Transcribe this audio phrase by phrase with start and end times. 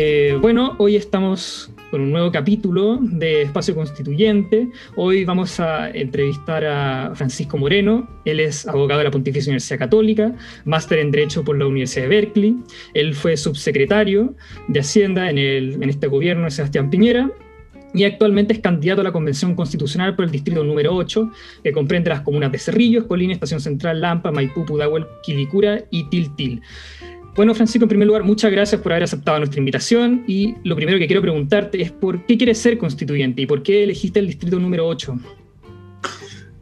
[0.00, 4.68] Eh, bueno, hoy estamos con un nuevo capítulo de Espacio Constituyente.
[4.94, 8.08] Hoy vamos a entrevistar a Francisco Moreno.
[8.24, 12.08] Él es abogado de la Pontificia Universidad Católica, máster en Derecho por la Universidad de
[12.10, 12.56] Berkeley.
[12.94, 14.36] Él fue subsecretario
[14.68, 17.28] de Hacienda en, el, en este gobierno de Sebastián Piñera
[17.92, 21.28] y actualmente es candidato a la Convención Constitucional por el distrito número 8,
[21.64, 26.62] que comprende las comunas de Cerrillo, Colina, Estación Central, Lampa, Maipú, Pudahuel, Quilicura y Tiltil.
[27.38, 30.98] Bueno, Francisco, en primer lugar, muchas gracias por haber aceptado nuestra invitación y lo primero
[30.98, 34.58] que quiero preguntarte es por qué quieres ser constituyente y por qué elegiste el distrito
[34.58, 35.16] número 8.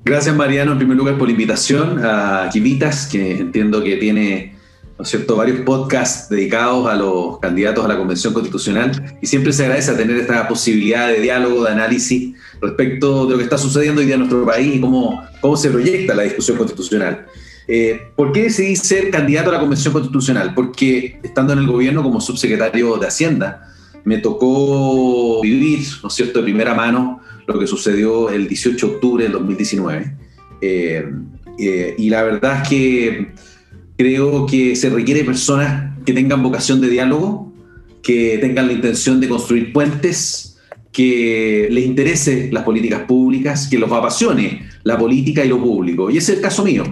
[0.04, 4.54] Gracias, Mariano, en primer lugar por la invitación a Quivitas, que entiendo que tiene
[4.98, 5.36] ¿no es cierto?
[5.36, 10.18] varios podcasts dedicados a los candidatos a la Convención Constitucional y siempre se agradece tener
[10.18, 14.20] esta posibilidad de diálogo, de análisis respecto de lo que está sucediendo hoy día en
[14.20, 17.24] nuestro país y cómo, cómo se proyecta la discusión constitucional.
[17.68, 20.54] Eh, ¿Por qué decidí ser candidato a la Convención Constitucional?
[20.54, 23.73] Porque estando en el gobierno como subsecretario de Hacienda,
[24.04, 28.92] me tocó vivir, ¿no es cierto?, de primera mano lo que sucedió el 18 de
[28.95, 30.16] octubre del 2019.
[30.60, 31.04] Eh,
[31.58, 33.32] eh, y la verdad es que
[33.96, 37.52] creo que se requiere personas que tengan vocación de diálogo,
[38.02, 40.58] que tengan la intención de construir puentes,
[40.92, 46.10] que les interese las políticas públicas, que los apasione la política y lo público.
[46.10, 46.84] Y es el caso mío.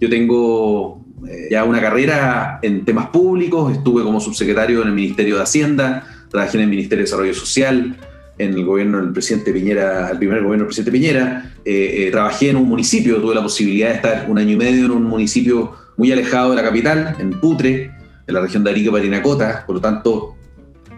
[0.00, 5.36] Yo tengo eh, ya una carrera en temas públicos, estuve como subsecretario en el Ministerio
[5.36, 7.96] de Hacienda, trabajé en el Ministerio de Desarrollo Social,
[8.38, 12.50] en el gobierno del presidente Piñera, el primer gobierno del presidente Piñera, eh, eh, trabajé
[12.50, 15.72] en un municipio, tuve la posibilidad de estar un año y medio en un municipio
[15.96, 17.90] muy alejado de la capital, en Putre,
[18.26, 20.36] en la región de Arica, Parinacota, por lo tanto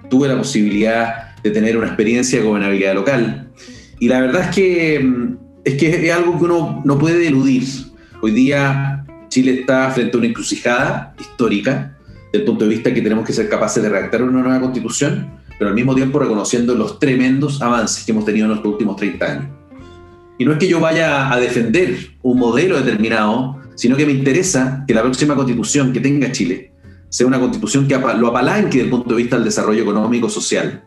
[0.09, 3.51] tuve la posibilidad de tener una experiencia de gobernabilidad local.
[4.01, 7.65] Y la verdad es que, mm, es que es algo que uno no puede eludir.
[8.21, 11.97] Hoy día Chile está frente a una encrucijada histórica,
[12.33, 15.39] desde el punto de vista que tenemos que ser capaces de redactar una nueva constitución,
[15.57, 19.25] pero al mismo tiempo reconociendo los tremendos avances que hemos tenido en los últimos 30
[19.25, 19.47] años.
[20.37, 24.85] Y no es que yo vaya a defender un modelo determinado, sino que me interesa
[24.89, 26.73] que la próxima constitución que tenga Chile
[27.09, 30.83] sea una constitución que lo apalanque desde el punto de vista del desarrollo económico social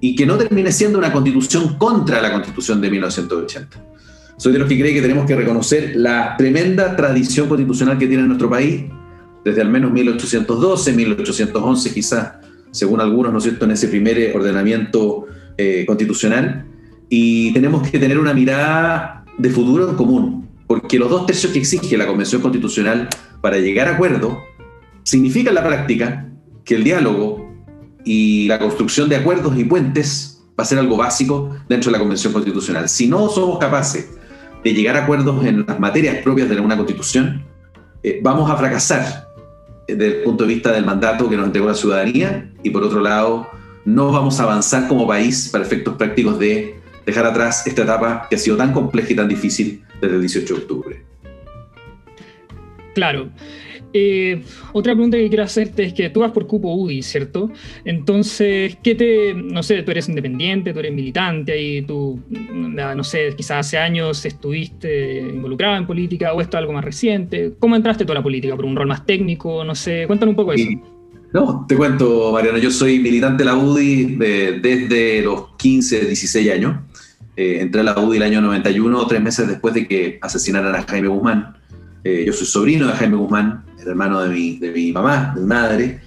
[0.00, 3.94] y que no termine siendo una constitución contra la constitución de 1980
[4.36, 8.24] soy de los que cree que tenemos que reconocer la tremenda tradición constitucional que tiene
[8.24, 8.84] nuestro país,
[9.44, 12.32] desde al menos 1812, 1811 quizás,
[12.70, 16.66] según algunos, ¿no es cierto?, en ese primer ordenamiento eh, constitucional.
[17.08, 21.60] Y tenemos que tener una mirada de futuro en común, porque los dos tercios que
[21.60, 23.08] exige la Convención Constitucional
[23.40, 24.42] para llegar a acuerdo
[25.02, 26.28] significa en la práctica
[26.64, 27.52] que el diálogo
[28.04, 31.98] y la construcción de acuerdos y puentes va a ser algo básico dentro de la
[31.98, 32.88] Convención Constitucional.
[32.88, 34.08] Si no somos capaces
[34.64, 37.44] de llegar a acuerdos en las materias propias de una constitución,
[38.02, 39.28] eh, vamos a fracasar
[39.86, 43.00] desde el punto de vista del mandato que nos entregó la ciudadanía y por otro
[43.00, 43.50] lado,
[43.84, 48.36] no vamos a avanzar como país para efectos prácticos de dejar atrás esta etapa que
[48.36, 51.02] ha sido tan compleja y tan difícil desde el 18 de octubre.
[52.94, 53.28] Claro.
[53.96, 57.52] Eh, otra pregunta que quiero hacerte es que tú vas por cupo UDI, ¿cierto?
[57.84, 63.34] Entonces, ¿qué te, no sé, tú eres independiente, tú eres militante y tú, no sé,
[63.36, 67.52] quizás hace años estuviste involucrado en política o esto es algo más reciente?
[67.60, 68.56] ¿Cómo entraste tú a la política?
[68.56, 69.62] ¿Por un rol más técnico?
[69.62, 70.70] No sé, cuéntanos un poco de eso.
[71.32, 74.16] No, te cuento, Mariano, yo soy militante de la UDI
[74.60, 76.80] desde los 15, 16 años.
[77.36, 80.82] Eh, entré a la UDI el año 91, tres meses después de que asesinaran a
[80.82, 81.56] Jaime Guzmán.
[82.04, 85.46] Eh, yo soy sobrino de Jaime Guzmán, hermano de mi, de mi mamá, de mi
[85.46, 86.00] madre.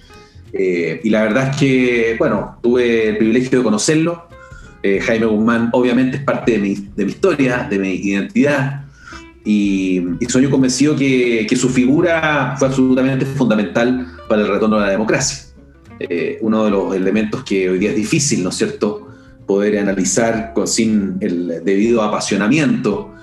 [0.52, 4.28] Eh, y la verdad es que, bueno, tuve el privilegio de conocerlo.
[4.82, 8.84] Eh, Jaime Guzmán obviamente es parte de mi, de mi historia, de mi identidad.
[9.44, 14.86] Y, y soy convencido que, que, su figura fue absolutamente fundamental para el retorno a
[14.86, 15.54] la democracia.
[16.00, 19.08] Eh, uno de los elementos que hoy día es difícil, ¿no es cierto?,
[19.46, 23.14] poder analizar con, sin el debido apasionamiento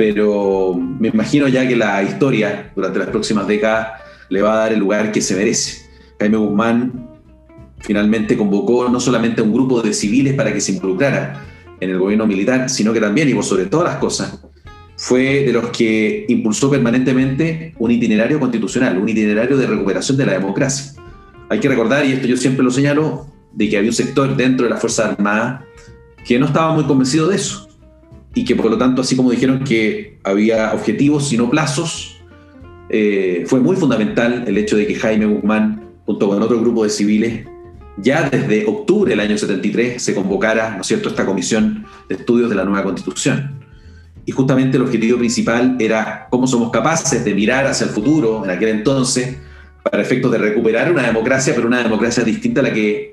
[0.00, 4.00] pero me imagino ya que la historia durante las próximas décadas
[4.30, 5.90] le va a dar el lugar que se merece.
[6.18, 7.10] Jaime Guzmán
[7.80, 11.44] finalmente convocó no solamente a un grupo de civiles para que se involucrara
[11.80, 14.40] en el gobierno militar, sino que también, y por sobre todas las cosas,
[14.96, 20.32] fue de los que impulsó permanentemente un itinerario constitucional, un itinerario de recuperación de la
[20.32, 20.92] democracia.
[21.48, 24.64] Hay que recordar, y esto yo siempre lo señalo, de que había un sector dentro
[24.64, 25.64] de las Fuerzas Armadas
[26.24, 27.68] que no estaba muy convencido de eso
[28.34, 32.19] y que por lo tanto, así como dijeron que había objetivos y no plazos,
[32.92, 36.90] eh, fue muy fundamental el hecho de que Jaime Guzmán, junto con otro grupo de
[36.90, 37.46] civiles,
[37.96, 42.50] ya desde octubre del año 73 se convocara, ¿no es cierto?, esta comisión de estudios
[42.50, 43.60] de la nueva constitución.
[44.26, 48.50] Y justamente el objetivo principal era cómo somos capaces de mirar hacia el futuro, en
[48.50, 49.36] aquel entonces,
[49.82, 53.12] para efectos de recuperar una democracia, pero una democracia distinta a la que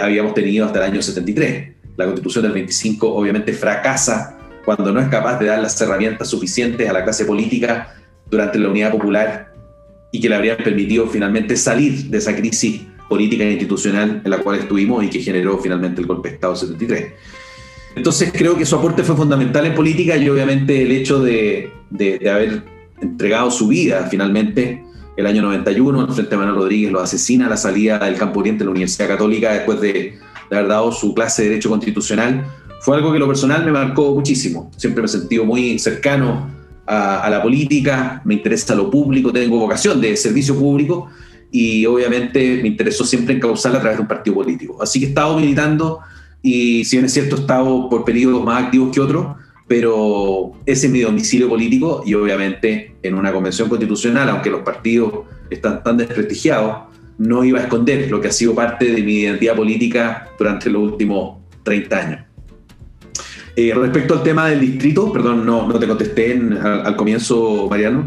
[0.00, 1.74] habíamos tenido hasta el año 73.
[1.96, 6.88] La constitución del 25 obviamente fracasa cuando no es capaz de dar las herramientas suficientes
[6.88, 7.94] a la clase política
[8.30, 9.52] durante la unidad popular
[10.10, 14.38] y que le habrían permitido finalmente salir de esa crisis política e institucional en la
[14.38, 17.12] cual estuvimos y que generó finalmente el golpe de Estado 73.
[17.96, 22.30] Entonces creo que su aporte fue fundamental en política y obviamente el hecho de, de,
[22.30, 22.64] haber
[23.00, 24.84] entregado su vida finalmente
[25.16, 28.60] el año 91, el Frente Manuel Rodríguez lo asesina a la salida del Campo Oriente
[28.60, 30.18] de la Universidad Católica después de,
[30.50, 32.44] de haber dado su clase de Derecho Constitucional,
[32.80, 34.70] fue algo que lo personal me marcó muchísimo.
[34.76, 36.50] Siempre me he sentido muy cercano
[36.86, 41.08] a, a la política, me interesa lo público, tengo vocación de servicio público
[41.50, 44.82] y obviamente me interesó siempre encauzarla a través de un partido político.
[44.82, 46.00] Así que he estado militando
[46.42, 49.36] y si bien es cierto he estado por periodos más activos que otros,
[49.66, 55.26] pero ese es mi domicilio político y obviamente en una convención constitucional, aunque los partidos
[55.48, 59.54] están tan desprestigiados, no iba a esconder lo que ha sido parte de mi identidad
[59.54, 62.23] política durante los últimos 30 años.
[63.56, 68.04] Eh, respecto al tema del distrito, perdón, no, no te contesté al, comienzo, Mariano.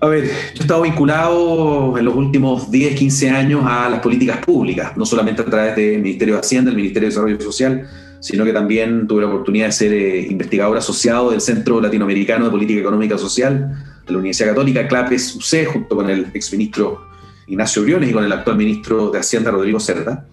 [0.00, 4.38] A ver, yo he estado vinculado en los últimos 10, 15 años a las políticas
[4.44, 7.88] públicas, no solamente a través del Ministerio de Hacienda, el Ministerio de Desarrollo Social,
[8.20, 12.50] sino que también tuve la oportunidad de ser eh, investigador asociado del Centro Latinoamericano de
[12.50, 17.06] Política Económica Social de la Universidad Católica, CLAPES UC, junto con el exministro
[17.46, 20.26] Ignacio Briones y con el actual ministro de Hacienda, Rodrigo Cerda.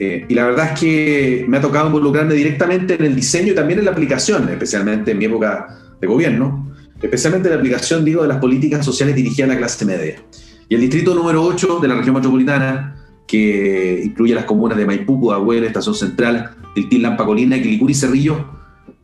[0.00, 3.54] Eh, y la verdad es que me ha tocado involucrarme directamente en el diseño y
[3.54, 6.72] también en la aplicación, especialmente en mi época de gobierno,
[7.02, 10.22] especialmente la aplicación, digo, de las políticas sociales dirigidas a la clase media.
[10.68, 12.94] Y el distrito número 8 de la región metropolitana,
[13.26, 18.58] que incluye las comunas de Maipú, Pudahuel, Estación Central, Tiltín, Lampa Colina, y Cerrillo,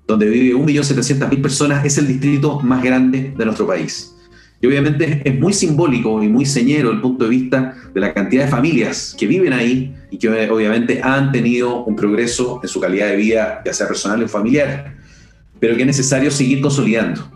[0.07, 4.14] donde vive 1.700.000 personas, es el distrito más grande de nuestro país.
[4.61, 8.45] Y obviamente es muy simbólico y muy señero el punto de vista de la cantidad
[8.45, 13.09] de familias que viven ahí y que obviamente han tenido un progreso en su calidad
[13.09, 14.97] de vida, ya sea personal o familiar,
[15.61, 17.31] pero que es necesario seguir consolidando.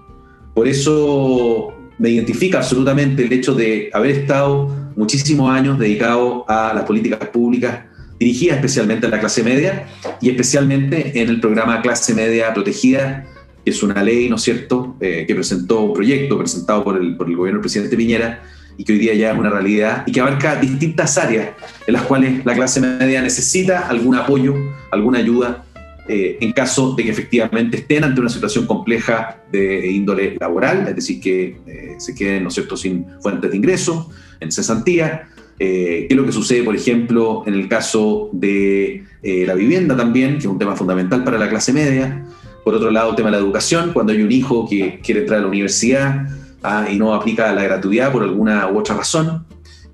[0.55, 6.85] Por eso me identifica absolutamente el hecho de haber estado muchísimos años dedicado a las
[6.85, 7.81] políticas públicas
[8.19, 9.87] dirigidas especialmente a la clase media
[10.21, 13.27] y especialmente en el programa Clase Media Protegida,
[13.69, 17.29] es una ley, ¿no es cierto?, eh, que presentó un proyecto presentado por el, por
[17.29, 18.43] el gobierno del presidente Piñera
[18.77, 21.51] y que hoy día ya es una realidad y que abarca distintas áreas
[21.87, 24.55] en las cuales la clase media necesita algún apoyo,
[24.91, 25.65] alguna ayuda
[26.11, 30.97] eh, en caso de que efectivamente estén ante una situación compleja de índole laboral, es
[30.97, 34.11] decir, que eh, se queden, ¿no es cierto?, sin fuentes de ingreso,
[34.41, 35.29] en cesantía.
[35.59, 40.35] Eh, ¿Qué es lo que sucede, por ejemplo, en el caso de la vivienda también,
[40.35, 42.25] que es un tema fundamental para la clase media?
[42.69, 45.39] Por otro lado, el tema de la educación, cuando hay un hijo que quiere entrar
[45.39, 46.27] a la universidad
[46.63, 49.47] ah, y no aplica la gratuidad por alguna u otra razón.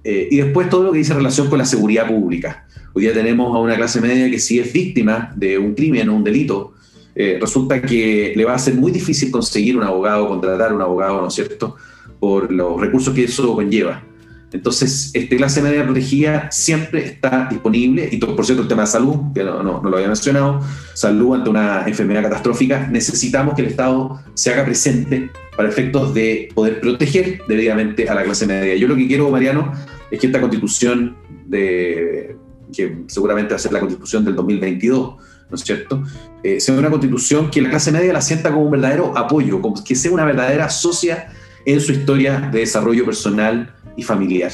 [0.03, 2.67] y después todo lo que dice relación con la seguridad pública.
[2.93, 6.17] Hoy día tenemos a una clase media que si es víctima de un crimen o
[6.17, 6.75] un delito,
[7.15, 11.21] eh, resulta que le va a ser muy difícil conseguir un abogado, contratar un abogado,
[11.21, 11.77] ¿no es cierto?,
[12.19, 14.03] por los recursos que eso conlleva.
[14.55, 19.17] Entonces, esta clase media protegida siempre está disponible, y por cierto, el tema de salud,
[19.35, 20.61] que no, no, lo había mencionado,
[20.95, 26.51] salud ante una enfermedad catastrófica, necesitamos que el Estado se haga presente para efectos de
[26.55, 28.77] poder proteger debidamente a la clase media.
[28.77, 29.73] Yo lo que quiero, Mariano,
[30.09, 32.37] es que esta constitución de
[32.73, 35.17] que seguramente va a ser la constitución del 2022,
[35.51, 36.05] ¿no es cierto?
[36.45, 39.83] Eh, sea una constitución que la clase media la sienta como un verdadero apoyo, como
[39.83, 41.29] que sea una verdadera socia
[41.67, 44.53] en su historia de desarrollo personal y familiar.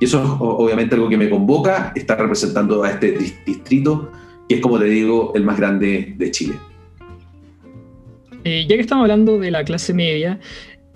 [0.00, 3.12] Y eso es obviamente algo que me convoca, está representando a este
[3.46, 4.10] distrito,
[4.48, 6.54] que es, como te digo, el más grande de Chile.
[8.44, 10.38] Eh, ya que estamos hablando de la clase media,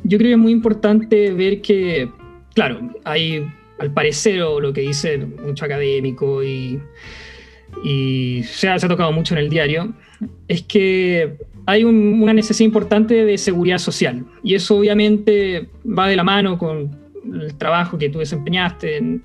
[0.04, 2.08] yo creo que es muy importante ver que,
[2.54, 3.44] claro, hay
[3.80, 6.80] al parecer, o lo que dice mucho académico y,
[8.44, 9.94] se, ha, tocado mucho en el diario,
[10.48, 14.24] es que hay una necesidad importante de seguridad social.
[14.42, 16.99] Y eso obviamente va de la mano con
[17.32, 19.22] el trabajo que tú desempeñaste en,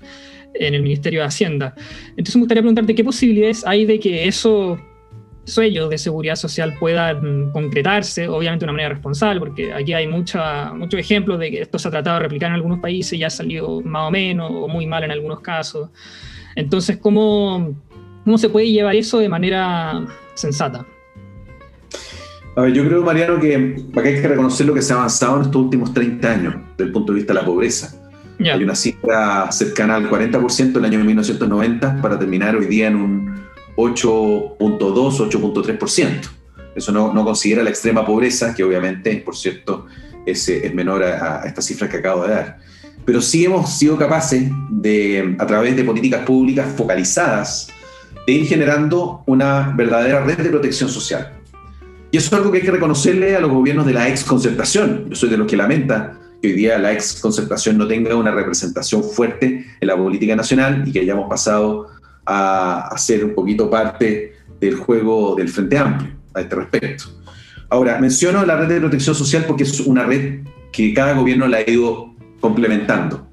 [0.54, 1.76] el Ministerio de Hacienda.
[2.12, 4.80] Entonces me gustaría preguntarte qué posibilidades hay de que eso
[5.44, 10.42] sueños de seguridad social puedan concretarse, obviamente de una manera responsable, porque aquí hay muchos
[10.94, 13.82] ejemplos de que esto se ha tratado de replicar en algunos países y ya salió
[13.82, 15.90] más o menos o muy mal en algunos casos.
[16.56, 17.76] Entonces, ¿cómo,
[18.24, 20.86] cómo se puede llevar eso de manera sensata?
[22.56, 25.38] A ver, yo creo, Mariano, que acá hay que reconocer lo que se ha avanzado
[25.38, 27.94] en estos últimos 30 años, desde el punto de vista de la pobreza.
[28.40, 32.96] Hay una cifra cercana al 40% en el año 1990 para terminar hoy día en
[32.96, 33.36] un
[33.76, 36.30] 8.2, 8.3%.
[36.76, 39.88] Eso no, no, considera la extrema pobreza, que obviamente, por cierto,
[40.26, 42.60] es, es menor a, a estas cifras que acabo de dar.
[43.06, 47.70] Pero sí hemos sido capaces de, a través de políticas públicas focalizadas
[48.26, 51.34] de ir generando una verdadera red de protección social.
[52.16, 55.08] Y eso es algo que hay que reconocerle a los gobiernos de la ex concertación.
[55.10, 58.32] Yo soy de los que lamenta que hoy día la ex concertación no tenga una
[58.32, 61.90] representación fuerte en la política nacional y que hayamos pasado
[62.26, 64.32] a, a ser un poquito parte
[64.62, 67.04] del juego del Frente Amplio a este respecto.
[67.68, 70.40] Ahora, menciono la red de protección social porque es una red
[70.72, 73.28] que cada gobierno la ha ido complementando.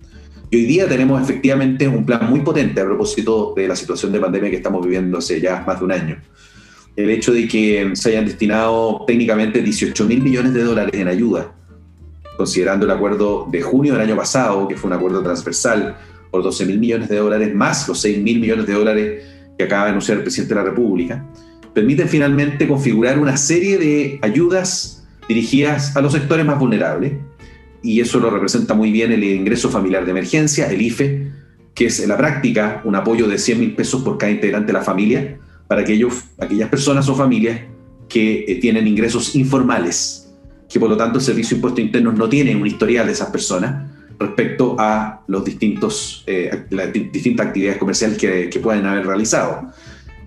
[0.50, 4.18] Y hoy día tenemos efectivamente un plan muy potente a propósito de la situación de
[4.18, 6.16] pandemia que estamos viviendo hace ya más de un año.
[6.94, 11.52] El hecho de que se hayan destinado técnicamente 18 mil millones de dólares en ayuda,
[12.37, 15.96] considerando el acuerdo de junio del año pasado, que fue un acuerdo transversal
[16.30, 19.25] por 12 mil millones de dólares, más los 6 mil millones de dólares
[19.56, 21.25] que acaba de anunciar el presidente de la República,
[21.72, 27.12] permiten finalmente configurar una serie de ayudas dirigidas a los sectores más vulnerables,
[27.82, 31.32] y eso lo representa muy bien el ingreso familiar de emergencia, el IFE,
[31.75, 34.72] que es en la práctica un apoyo de 100 mil pesos por cada integrante de
[34.75, 35.38] la familia
[35.73, 37.62] para aquellos, aquellas personas o familias
[38.07, 40.31] que eh, tienen ingresos informales,
[40.69, 43.31] que por lo tanto el Servicio de Impuestos Internos no tiene un historial de esas
[43.31, 49.73] personas respecto a los distintos, eh, las distintas actividades comerciales que, que pueden haber realizado.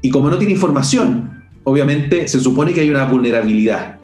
[0.02, 4.00] Y como no tiene información, obviamente se supone que hay una vulnerabilidad.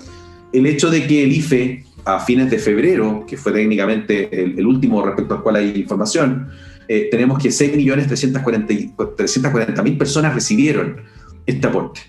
[0.53, 5.03] El hecho de que el IFE a fines de febrero, que fue técnicamente el, último
[5.03, 6.49] respecto al cual hay información,
[6.87, 11.01] eh, tenemos que 6.340.000 personas recibieron
[11.45, 12.01] este aporte.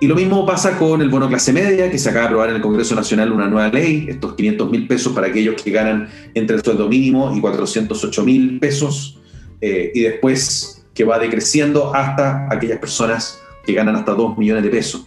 [0.00, 2.56] Y lo mismo pasa con el bono clase media, que se acaba de aprobar en
[2.56, 6.56] el Congreso Nacional una nueva ley, estos 500 mil pesos para aquellos que ganan entre
[6.56, 9.18] el sueldo mínimo y 408 mil pesos,
[9.60, 14.70] eh, y después que va decreciendo hasta aquellas personas que ganan hasta 2 millones de
[14.70, 15.06] pesos.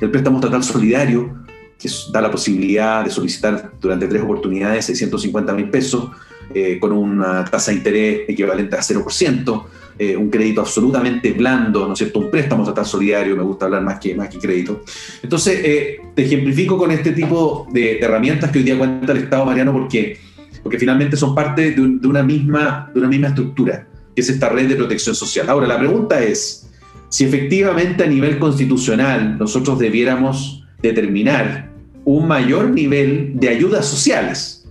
[0.00, 1.44] El préstamo estatal solidario,
[1.78, 6.10] que da la posibilidad de solicitar durante tres oportunidades 650 mil pesos,
[6.54, 9.66] eh, con una tasa de interés equivalente a 0%,
[10.04, 12.18] eh, un crédito absolutamente blando, ¿no es cierto?
[12.18, 14.82] Un préstamo estatal solidario, me gusta hablar más que, más que crédito.
[15.22, 19.44] Entonces, eh, te ejemplifico con este tipo de, herramientas que hoy día cuenta el Estado,
[19.46, 20.18] Mariano, porque,
[20.60, 24.48] porque finalmente son parte de, de, una misma, de una misma estructura, que es esta
[24.48, 25.48] red de protección social.
[25.48, 26.68] Ahora, la pregunta es,
[27.08, 31.70] si efectivamente a nivel constitucional nosotros debiéramos determinar
[32.04, 34.66] un mayor nivel de ayudas sociales.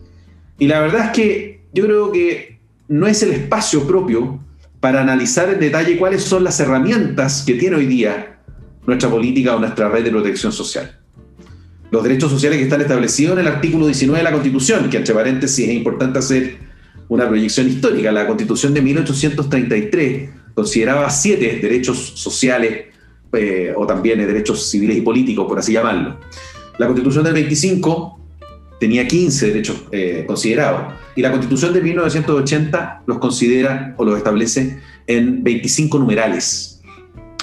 [0.59, 2.59] Y la verdad es que yo creo que
[2.89, 4.41] no es el espacio propio
[4.81, 8.39] para analizar en detalle cuáles son las herramientas que tiene hoy día
[8.85, 10.99] nuestra política o nuestra red de protección social.
[11.91, 15.13] Los derechos sociales que están establecidos en el artículo 19 de la Constitución, que entre
[15.13, 16.57] paréntesis es importante hacer
[17.09, 18.11] una proyección histórica.
[18.11, 22.85] La Constitución de 1833 consideraba siete derechos sociales
[23.33, 26.17] eh, o también derechos civiles y políticos, por así llamarlo.
[26.79, 28.20] La Constitución del 25
[28.81, 34.79] tenía 15 derechos eh, considerados y la Constitución de 1980 los considera o los establece
[35.05, 36.81] en 25 numerales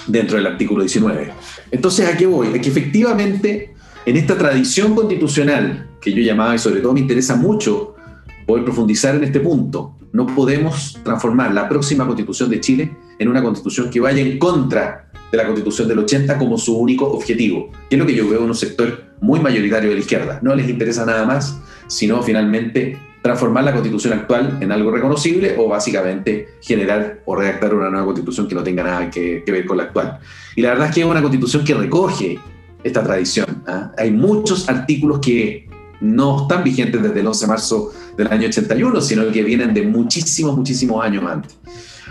[0.09, 1.30] dentro del artículo 19.
[1.71, 2.49] Entonces, ¿a qué voy?
[2.49, 3.73] Es que efectivamente
[4.04, 7.95] en esta tradición constitucional que yo llamaba y sobre todo me interesa mucho
[8.45, 13.45] poder profundizar en este punto, no podemos transformar la próxima constitución de Chile en una
[13.45, 17.97] constitución que vaya en contra de la constitución del 80 como su único objetivo, que
[17.97, 20.38] es lo que yo veo en un sector muy mayoritario de la izquierda.
[20.42, 25.68] No les interesa nada más, sino finalmente transformar la constitución actual en algo reconocible o
[25.68, 29.85] básicamente generar o redactar una nueva constitución que no tenga nada que, ver con la
[29.85, 30.18] actual.
[30.56, 32.38] Y la verdad es que es una constitución que recoge
[32.85, 33.64] esta tradición.
[33.66, 33.92] ¿ah?
[33.99, 35.68] Hay muchos artículos que
[36.00, 39.82] no están vigentes desde el 11 de marzo del año 81, sino que vienen de
[39.82, 41.56] muchísimos, muchísimos años antes.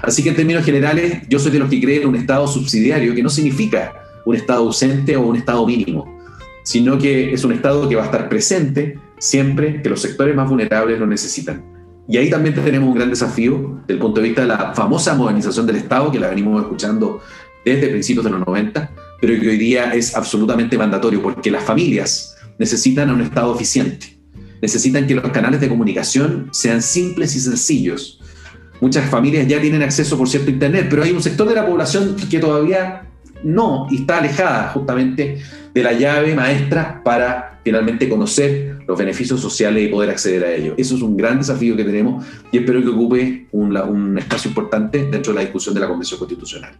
[0.01, 3.15] Así que en términos generales, yo soy de los que creen en un Estado subsidiario,
[3.15, 3.93] que no significa
[4.25, 6.19] un Estado ausente o un Estado mínimo,
[6.63, 10.49] sino que es un Estado que va a estar presente siempre que los sectores más
[10.49, 11.63] vulnerables lo necesitan.
[12.09, 15.13] Y ahí también tenemos un gran desafío desde el punto de vista de la famosa
[15.15, 17.21] modernización del Estado, que la venimos escuchando
[17.65, 22.37] desde principios de los 90, pero que hoy día es absolutamente mandatorio, porque las familias
[22.59, 24.19] necesitan un Estado eficiente,
[24.61, 28.16] necesitan que los canales de comunicación sean simples y sencillos.
[28.79, 31.65] Muchas familias ya tienen acceso, por cierto, a Internet, pero hay un sector de la
[31.65, 33.03] población que todavía
[33.43, 35.37] no y está alejada justamente
[35.73, 40.75] de la llave maestra para finalmente conocer los beneficios sociales y poder acceder a ellos.
[40.77, 45.33] Eso es un gran desafío que tenemos y espero que ocupe un, espacio importante dentro
[45.33, 46.71] de la discusión de la Convención Constitucional.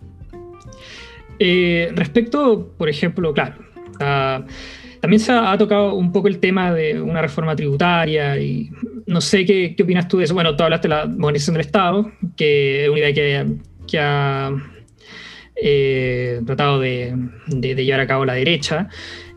[1.39, 3.55] Eh, respecto, por ejemplo, claro,
[3.99, 4.43] a
[5.01, 8.69] también se ha, tocado un poco el tema de una reforma tributaria y
[9.05, 10.33] no sé qué, qué, opinas tú de eso.
[10.33, 13.45] Bueno, tú hablaste de la modernización del Estado, que es una idea que,
[13.87, 14.51] que ha
[15.55, 17.15] eh, tratado de,
[17.47, 18.89] de, llevar a cabo la derecha.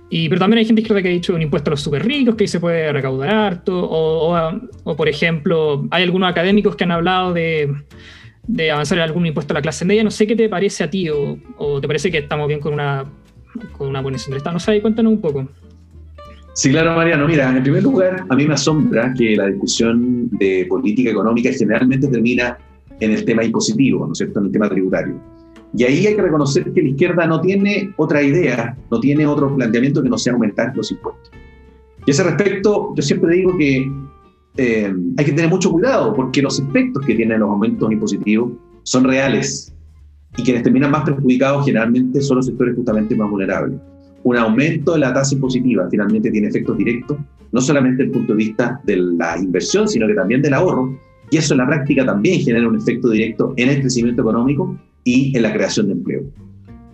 [0.09, 2.49] Y, pero también hay gente que ha dicho un impuesto a los súper ricos, que
[2.49, 4.37] se puede recaudar harto, o,
[4.85, 7.73] o, por ejemplo, hay algunos académicos que han hablado de,
[8.49, 10.02] de avanzar en algún impuesto a la clase media.
[10.02, 13.07] No sé qué te parece a ti o te parece que estamos bien con una,
[13.76, 14.52] con una del Estado.
[14.52, 15.49] No sé, cuéntanos un poco.
[16.54, 17.26] Sí, claro, Mariano.
[17.26, 22.09] Mira, en primer lugar, a mí me asombra que la discusión de política económica generalmente
[22.09, 22.59] termina
[22.99, 25.14] en el tema impositivo, ¿no es cierto?, en el tema tributario.
[25.76, 29.54] Y ahí hay que reconocer que la izquierda no tiene otra idea, no tiene otro
[29.54, 31.30] planteamiento que no sea aumentar los impuestos.
[32.04, 33.90] Y a ese respecto, yo siempre digo que
[34.57, 38.52] eh, hay que tener mucho cuidado porque los efectos que tienen los aumentos impositivos
[38.83, 39.73] son reales
[40.37, 43.78] y quienes terminan más perjudicados generalmente son los sectores justamente más vulnerables.
[44.22, 47.18] Un aumento de la tasa impositiva finalmente tiene efectos directos,
[47.52, 50.99] no solamente desde el punto de vista de la inversión, sino que también del ahorro,
[51.30, 55.37] y eso en la práctica también genera un efecto directo en el crecimiento económico y
[55.37, 56.22] en la creación de empleo.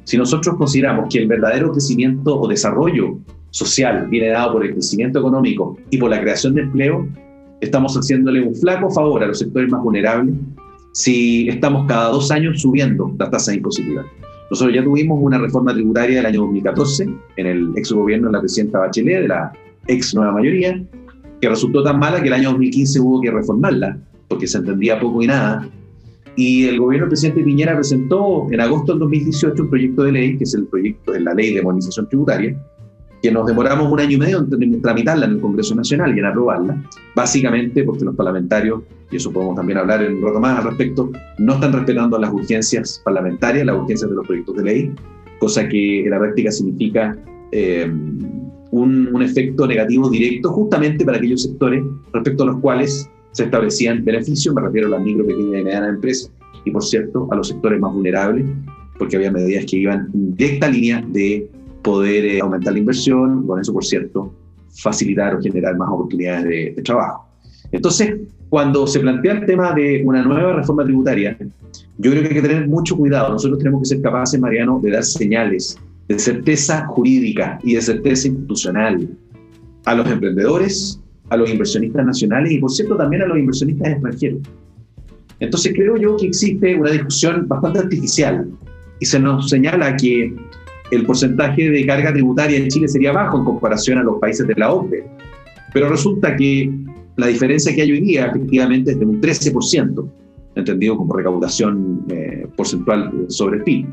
[0.04, 3.18] Si nosotros consideramos que el verdadero crecimiento o desarrollo
[3.50, 7.08] social viene dado por el crecimiento económico y por la creación de empleo,
[7.60, 10.34] estamos haciéndole un flaco favor a los sectores más vulnerables
[10.96, 14.06] si estamos cada dos años subiendo las tasas impositivas.
[14.50, 18.40] Nosotros ya tuvimos una reforma tributaria del año 2014 en el ex gobierno de la
[18.40, 19.52] presidenta Bachelet, de la
[19.88, 20.82] ex nueva mayoría,
[21.38, 25.20] que resultó tan mala que el año 2015 hubo que reformarla, porque se entendía poco
[25.20, 25.68] y nada.
[26.34, 30.38] Y el gobierno del presidente Piñera presentó en agosto del 2018 un proyecto de ley,
[30.38, 32.56] que es el proyecto de la ley de modernización tributaria,
[33.26, 36.26] que nos demoramos un año y medio en tramitarla en el Congreso Nacional y en
[36.26, 36.80] aprobarla,
[37.16, 41.10] básicamente porque los parlamentarios, y eso podemos también hablar en un rato más al respecto,
[41.38, 44.92] no están respetando las urgencias parlamentarias, las urgencias de los proyectos de ley,
[45.40, 47.18] cosa que en la práctica significa
[47.50, 47.90] eh,
[48.70, 54.54] un, efecto negativo directo justamente para aquellos sectores respecto a los cuales se establecían beneficios,
[54.54, 56.30] me refiero a las micro, pequeñas y medianas empresas,
[56.64, 58.46] y por cierto a los sectores más vulnerables,
[59.00, 61.50] porque había medidas que iban en directa línea de
[61.86, 64.34] poder eh, aumentar la inversión, con eso, por cierto,
[64.82, 67.28] facilitar o generar más oportunidades de, trabajo.
[67.70, 68.16] Entonces,
[68.48, 71.38] cuando se plantea el tema de una nueva reforma tributaria,
[71.98, 73.32] yo creo que hay que tener mucho cuidado.
[73.32, 78.28] Nosotros tenemos que ser capaces, Mariano, de dar señales de certeza jurídica y de certeza
[78.28, 79.08] institucional
[79.84, 84.40] a los emprendedores, a los inversionistas nacionales y, por cierto, también a los inversionistas extranjeros.
[85.38, 88.48] Entonces, creo yo que existe una discusión bastante artificial
[88.98, 90.34] y se nos señala que
[90.90, 94.54] el porcentaje de carga tributaria en Chile sería bajo en comparación a los países de
[94.56, 95.04] la OCDE.
[95.72, 96.72] Pero resulta que
[97.16, 100.08] la diferencia que hay hoy día efectivamente es de un 13%,
[100.54, 103.86] entendido como recaudación eh, porcentual sobre el PIB.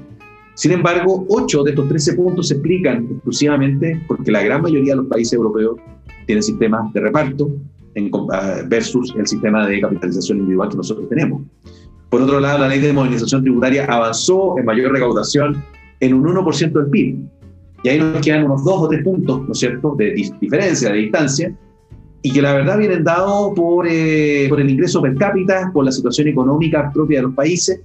[0.55, 4.97] Sin embargo, 8 de estos 13 puntos se explican exclusivamente porque la gran mayoría de
[4.97, 5.77] los países europeos
[6.27, 7.49] tienen sistemas de reparto
[7.95, 11.41] en, ah, versus el sistema de capitalización individual que nosotros tenemos.
[12.09, 15.63] Por otro lado, la ley de modernización tributaria avanzó en mayor recaudación
[15.99, 17.17] en un 1% del PIB.
[17.83, 20.97] Y ahí nos quedan unos dos o tres puntos, ¿no es cierto?, de diferencia, de
[20.97, 21.55] distancia,
[22.21, 25.91] y que la verdad vienen dados por, eh, por el ingreso per cápita, por la
[25.91, 27.81] situación económica propia de los países,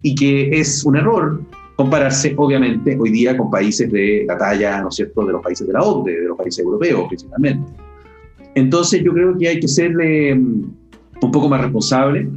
[0.00, 1.42] y que es un error
[1.76, 5.66] compararse, obviamente, hoy día con países de la talla, ¿no es cierto?, de los países
[5.66, 7.72] de la OCDE, de los países europeos principalmente.
[8.54, 12.28] Entonces yo creo que hay que ser eh, un poco más responsable.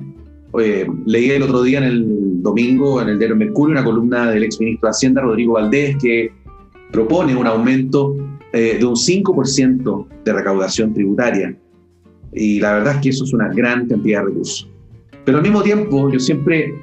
[0.59, 4.43] Eh, leí el otro día en el domingo en el diario Mercurio una columna del
[4.43, 6.31] exministro de Hacienda, Rodrigo Valdés, que
[6.91, 8.15] propone un aumento
[8.53, 11.53] eh, de un 5% de recaudación tributaria.
[12.31, 14.69] Y la verdad es que eso es una gran cantidad de recursos.
[15.25, 16.73] Pero al mismo tiempo, yo siempre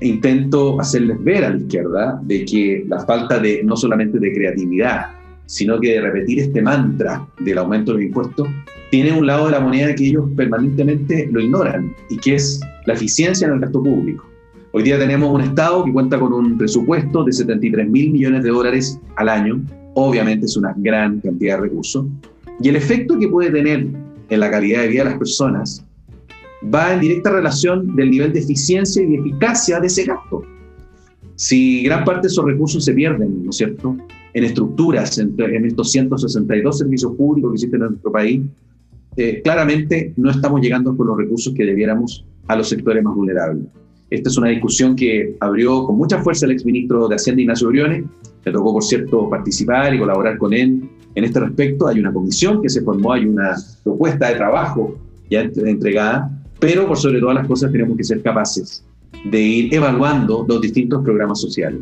[0.00, 5.06] intento hacerles ver a la izquierda de que la falta de no solamente de creatividad,
[5.46, 8.48] sino que de repetir este mantra del aumento de los impuestos,
[8.90, 12.94] tiene un lado de la moneda que ellos permanentemente lo ignoran, y que es la
[12.94, 14.35] eficiencia en el gasto público.
[14.76, 18.50] Hoy día tenemos un Estado que cuenta con un presupuesto de 73 mil millones de
[18.50, 19.64] dólares al año.
[19.94, 22.04] Obviamente es una gran cantidad de recursos.
[22.60, 23.86] Y el efecto que puede tener
[24.28, 25.82] en la calidad de vida de las personas
[26.62, 30.42] va en directa relación del nivel de eficiencia y de eficacia de ese gasto.
[31.36, 33.96] Si gran parte de esos recursos se pierden, ¿no es cierto?,
[34.34, 38.42] en estructuras, en, estos 162 servicios públicos que existen en nuestro país,
[39.16, 43.64] eh, claramente no estamos llegando con los recursos que debiéramos a los sectores más vulnerables.
[44.08, 48.04] Esta es una discusión que abrió con mucha fuerza el exministro de Hacienda, Ignacio Briones.
[48.44, 51.88] Le tocó, por cierto, participar y colaborar con él en este respecto.
[51.88, 54.96] Hay una comisión que se formó, hay una propuesta de trabajo
[55.28, 58.84] ya entregada, pero por sobre todas las cosas tenemos que ser capaces
[59.24, 61.80] de ir evaluando los distintos programas sociales.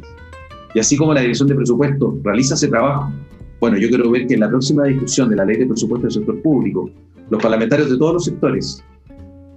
[0.74, 3.12] Y así como la Dirección de Presupuesto realiza ese trabajo,
[3.60, 6.12] bueno, yo quiero ver que en la próxima discusión de la Ley de Presupuesto del
[6.12, 6.90] Sector Público,
[7.28, 8.82] los parlamentarios de todos los sectores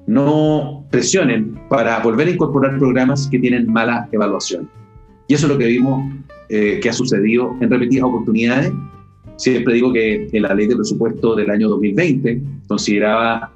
[0.08, 4.70] no presionen para volver a incorporar programas que tienen mala evaluación.
[5.28, 6.04] Y eso es lo que vimos
[6.50, 8.72] eh, que ha sucedido en repetidas oportunidades.
[9.36, 13.52] Siempre digo que en la ley de presupuesto del año 2020 consideraba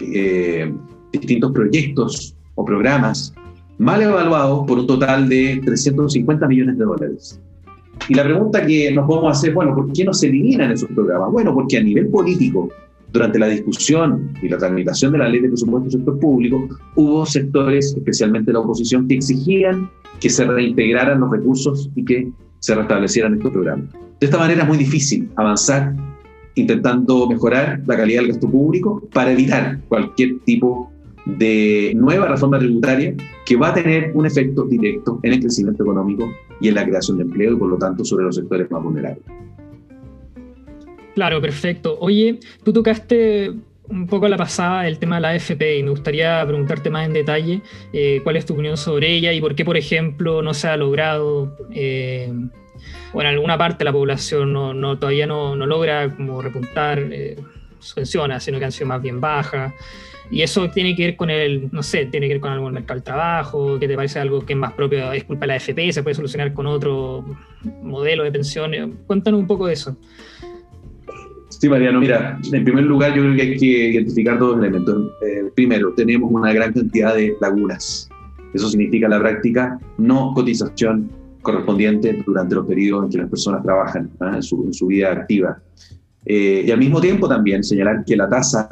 [0.00, 0.72] eh,
[1.12, 3.32] distintos proyectos o programas
[3.78, 7.40] mal evaluado por un total de 350 millones de dólares.
[8.08, 11.30] Y la pregunta que nos podemos hacer, bueno, ¿por qué no se eliminan esos programas?
[11.30, 12.68] Bueno, porque a nivel político,
[13.14, 17.24] durante la discusión y la tramitación de la ley de presupuesto del sector público, hubo
[17.24, 19.88] sectores, especialmente la oposición, que exigían
[20.20, 23.86] que se reintegraran los recursos y que se restablecieran estos programas.
[24.20, 25.94] De esta manera es muy difícil avanzar
[26.56, 30.90] intentando mejorar la calidad del gasto público para evitar cualquier tipo
[31.24, 33.14] de nueva reforma tributaria
[33.46, 36.28] que va a tener un efecto directo en el crecimiento económico
[36.60, 39.22] y en la creación de empleo y por lo tanto sobre los sectores más vulnerables.
[41.14, 41.96] Claro, perfecto.
[42.00, 43.52] Oye, tú tocaste
[43.88, 47.06] un poco a la pasada el tema de la AFP y me gustaría preguntarte más
[47.06, 47.60] en detalle
[47.92, 50.76] eh, cuál es tu opinión sobre ella y por qué, por ejemplo, no se ha
[50.76, 52.32] logrado, eh,
[53.12, 57.36] o en alguna parte de la población no, todavía no, logra como repuntar eh,
[57.78, 59.72] subvenciones, sino que han sido más bien bajas.
[60.30, 62.72] Y eso tiene que ver con el, no sé, tiene que ver con algo del
[62.72, 65.54] mercado del trabajo, que te parece algo que es más propio, es culpa de la
[65.54, 67.24] AFP, se puede solucionar con otro
[67.82, 68.88] modelo de pensiones.
[69.06, 69.98] Cuéntanos un poco de eso.
[71.60, 75.12] Sí, Mariano, mira, en primer lugar yo creo que hay que identificar dos elementos.
[75.22, 78.08] Eh, primero, tenemos una gran cantidad de lagunas.
[78.52, 81.10] Eso significa la práctica no cotización
[81.42, 85.58] correspondiente durante los periodos en que las personas trabajan en, su, vida activa.
[86.24, 88.68] Eh, y al mismo tiempo también señalar que la tasa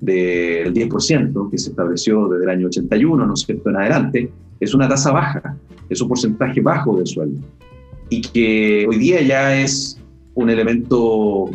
[0.00, 4.74] del 10% que se estableció desde el año 81, ¿no es cierto?, en adelante, es
[4.74, 5.56] una tasa baja,
[5.88, 7.40] es un porcentaje bajo del sueldo.
[8.08, 9.98] Y que hoy día ya es
[10.34, 11.50] un elemento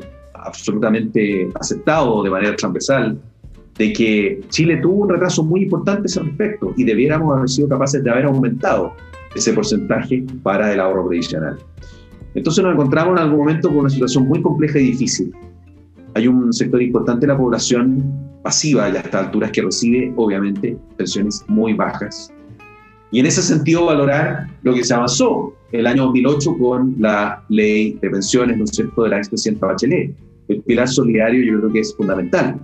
[0.48, 3.20] absolutamente aceptado de manera transversal
[3.78, 7.70] de que Chile tuvo un retraso muy importante a ese respecto y debiéramos haber sido
[7.70, 8.94] capaces de haber aumentado
[9.36, 11.58] ese porcentaje para el ahorro previsional.
[12.34, 15.34] Entonces nos encontramos en algún momento con una situación muy compleja y difícil.
[16.16, 18.04] Hay un sector importante de la población
[18.44, 22.34] pasiva a estas alturas que recibe, obviamente, pensiones muy bajas.
[23.12, 27.98] Y en ese sentido valorar lo que se avanzó el año 2008 con la ley
[28.02, 30.14] de pensiones, ¿no es cierto?, de la expresidenta Bachelet.
[30.48, 32.60] El pilar solidario yo creo que es fundamental.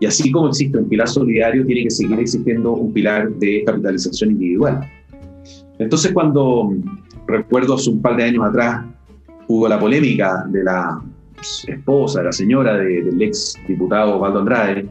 [0.00, 4.32] Y así como existe un pilar solidario, tiene que seguir existiendo un pilar de capitalización
[4.32, 4.80] individual.
[5.78, 6.74] Entonces, cuando
[7.26, 8.84] recuerdo hace un par de años atrás,
[9.48, 11.02] hubo la polémica de la
[11.66, 14.86] esposa, de la señora del ex diputado Valdo Andrade,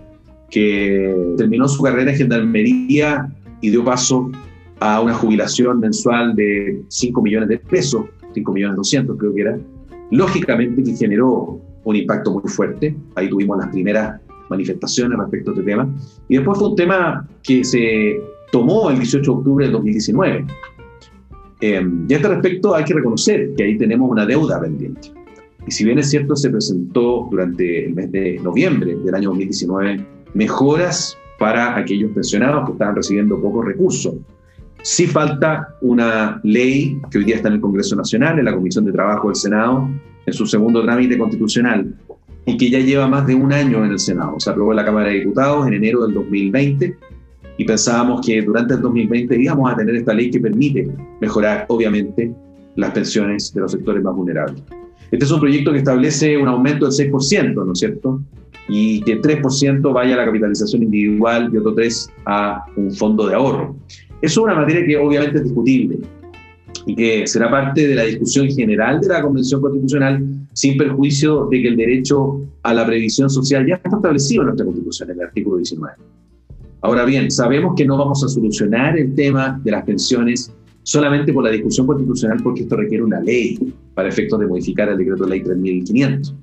[0.49, 3.29] que terminó su carrera en gendarmería
[3.61, 4.31] y dio paso
[4.79, 9.57] a una jubilación mensual de 5 millones de pesos, 5 millones 200 creo que era,
[10.11, 12.95] lógicamente que generó un impacto muy fuerte.
[13.15, 14.19] Ahí tuvimos las primeras
[14.49, 15.89] manifestaciones respecto a este tema.
[16.27, 18.21] Y después fue un tema que se
[18.51, 20.45] tomó el 18 de octubre del 2019.
[21.61, 25.11] Eh, y a este respecto hay que reconocer que ahí tenemos una deuda pendiente.
[25.65, 30.05] Y si bien es cierto, se presentó durante el mes de noviembre del año 2019
[30.33, 34.15] mejoras para aquellos pensionados que estaban recibiendo pocos recursos.
[34.85, 38.85] Sí falta una ley que hoy día está en el Congreso Nacional, en la Comisión
[38.85, 39.89] de Trabajo del Senado,
[40.27, 41.91] en su segundo trámite constitucional,
[42.45, 44.39] y que ya lleva más de un año en el Senado.
[44.39, 46.95] Se aprobó en la Cámara de Diputados en enero del 2020
[47.57, 50.87] y pensábamos que durante el 2020 íbamos a tener esta ley que permite
[51.19, 52.31] mejorar, obviamente,
[52.75, 54.61] las pensiones de los sectores más vulnerables.
[55.09, 58.21] Este es un proyecto que establece un aumento del 6%, ¿no es cierto?
[58.67, 63.35] Y que 3% vaya a la capitalización individual y otro 3% a un fondo de
[63.35, 63.75] ahorro.
[64.21, 65.99] Eso es una materia que obviamente es discutible
[66.85, 70.23] y que será parte de la discusión general de la Convención Constitucional
[70.53, 74.65] sin perjuicio de que el derecho a la previsión social ya está establecido en nuestra
[74.65, 75.93] Constitución, en el artículo 19.
[76.81, 81.43] Ahora bien, sabemos que no vamos a solucionar el tema de las pensiones solamente por
[81.43, 85.31] la discusión constitucional porque esto requiere una ley para efectos de modificar el decreto de
[85.31, 86.35] ley 3500.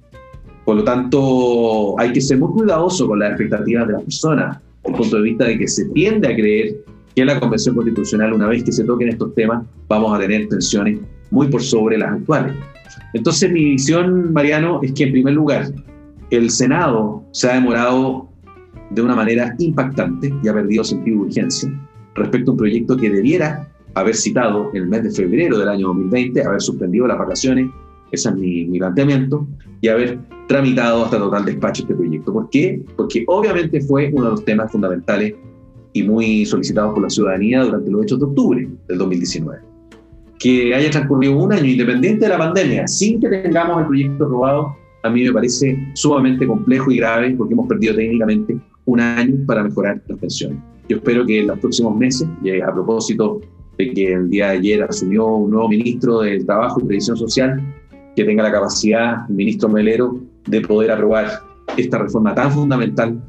[0.65, 4.95] Por lo tanto, hay que ser muy cuidadoso con las expectativas de las personas, desde
[4.95, 6.77] el punto de vista de que se tiende a creer
[7.15, 11.01] que la Convención Constitucional, una vez que se toquen estos temas, vamos a tener tensiones
[11.31, 12.55] muy por sobre las actuales.
[13.13, 15.73] Entonces, mi visión, Mariano, es que en primer lugar,
[16.31, 18.29] el Senado se ha demorado
[18.91, 21.71] de una manera impactante y ha perdido sentido de urgencia
[22.15, 25.89] respecto a un proyecto que debiera haber citado en el mes de febrero del año
[25.89, 27.71] 2020, haber suspendido las vacaciones,
[28.13, 29.47] ese es mi, mi planteamiento,
[29.81, 32.33] y haber tramitado hasta total despacho este proyecto.
[32.33, 32.83] ¿Por qué?
[32.97, 35.35] Porque obviamente fue uno de los temas fundamentales
[35.93, 39.61] y muy solicitados por la ciudadanía durante los hechos de octubre del 2019.
[40.39, 44.77] Que haya transcurrido un año independiente de la pandemia sin que tengamos el proyecto aprobado,
[45.03, 49.65] a mí me parece sumamente complejo y grave porque hemos perdido técnicamente un año para
[49.65, 50.59] mejorar las pensiones.
[50.89, 52.29] Yo espero que en los próximos meses,
[52.67, 53.41] a propósito
[53.79, 57.61] de que el día de ayer asumió un nuevo ministro del Trabajo y Previsión Social,
[58.15, 61.41] que tenga la capacidad, el ministro Melero, de poder aprobar
[61.77, 63.21] esta reforma tan fundamental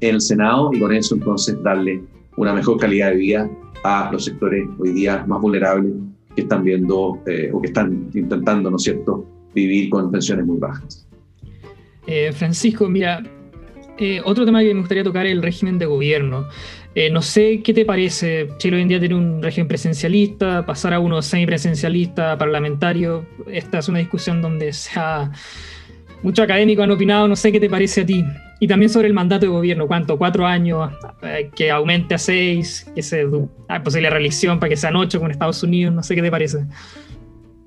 [0.00, 2.02] en el Senado y con eso entonces darle
[2.36, 3.50] una mejor calidad de vida
[3.84, 5.92] a los sectores hoy día más vulnerables
[6.34, 10.58] que están viendo eh, o que están intentando, ¿no es cierto?, vivir con pensiones muy
[10.58, 11.06] bajas.
[12.06, 13.22] Eh, Francisco, mira,
[13.98, 16.48] eh, otro tema que me gustaría tocar es el régimen de gobierno.
[17.12, 21.00] no sé qué te parece, Chile hoy en día tiene un régimen presencialista, pasar a
[21.00, 23.24] uno semipresencialista, parlamentario.
[23.46, 25.30] Esta es una discusión donde se ha,
[26.22, 28.24] muchos académicos han opinado, no sé qué te parece a ti.
[28.60, 30.16] Y también sobre el mandato de gobierno, ¿cuánto?
[30.16, 30.90] ¿Cuatro años?
[31.22, 32.90] Eh, ¿Que aumente a seis?
[32.94, 33.26] ¿Que se
[33.68, 35.94] hay posible reelección para que sean ocho con Estados Unidos?
[35.94, 36.64] No sé qué te parece.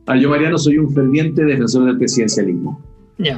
[0.07, 2.81] Ah, yo, Mariano, soy un ferviente defensor del presidencialismo.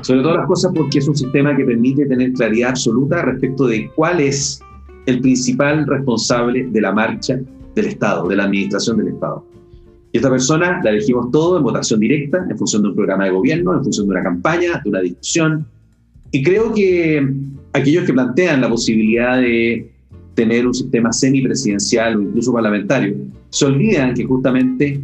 [0.01, 3.89] Sobre todas las cosas porque es un sistema que permite tener claridad absoluta respecto de
[3.95, 4.61] cuál es
[5.05, 7.39] el principal responsable de la marcha
[7.75, 9.45] del Estado, de la administración del Estado.
[10.11, 13.31] Y esta persona la elegimos todo en votación directa, en función de un programa de
[13.31, 15.65] gobierno, en función de una campaña, de una discusión,
[16.31, 17.27] y creo que
[17.73, 19.91] aquellos que plantean la posibilidad de
[20.35, 23.15] tener un sistema semipresidencial o incluso parlamentario,
[23.49, 25.01] se olvidan que justamente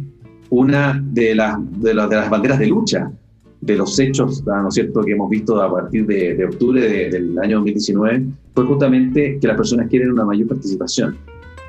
[0.50, 3.10] una de las, de, las banderas de lucha
[3.66, 7.56] de los hechos, ¿no es cierto?, que hemos visto a partir de, octubre del año
[7.56, 8.24] 2019,
[8.54, 11.16] fue justamente que las personas quieren una mayor participación.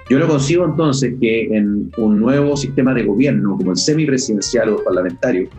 [0.09, 4.83] Yo lo consigo entonces que en un nuevo sistema de gobierno, como el semipresidencial o
[4.83, 5.49] parlamentario,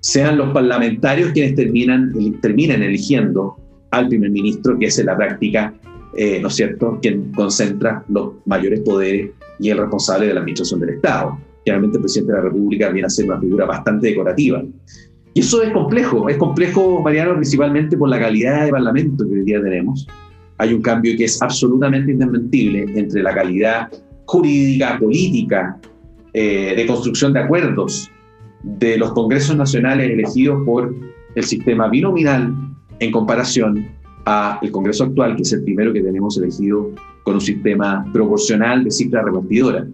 [0.00, 3.56] sean los parlamentarios quienes terminan, eligiendo
[3.90, 5.74] al primer ministro, que es en la práctica,
[6.16, 10.80] eh, ¿no es cierto?, quien concentra los mayores poderes y el responsable de la administración
[10.80, 11.38] del Estado.
[11.64, 14.62] Generalmente el presidente de la República viene a ser una figura bastante decorativa.
[15.36, 19.42] Y eso es complejo, es complejo, Mariano, principalmente por la calidad de parlamento que hoy
[19.42, 20.08] día tenemos.
[20.56, 23.92] Hay un cambio que es absolutamente indesmentible entre la calidad
[24.24, 25.78] jurídica, política,
[26.32, 28.10] eh, de construcción de acuerdos
[28.62, 30.94] de los congresos nacionales elegidos por
[31.34, 32.54] el sistema binominal
[33.00, 33.90] en comparación
[34.24, 36.92] a el Congreso actual, que es el primero que tenemos elegido
[37.24, 39.86] con un sistema proporcional de cifra repartidora.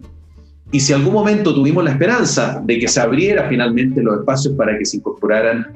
[0.73, 4.77] Y si algún momento tuvimos la esperanza de que se abriera finalmente los espacios para
[4.77, 5.67] que se incorporaran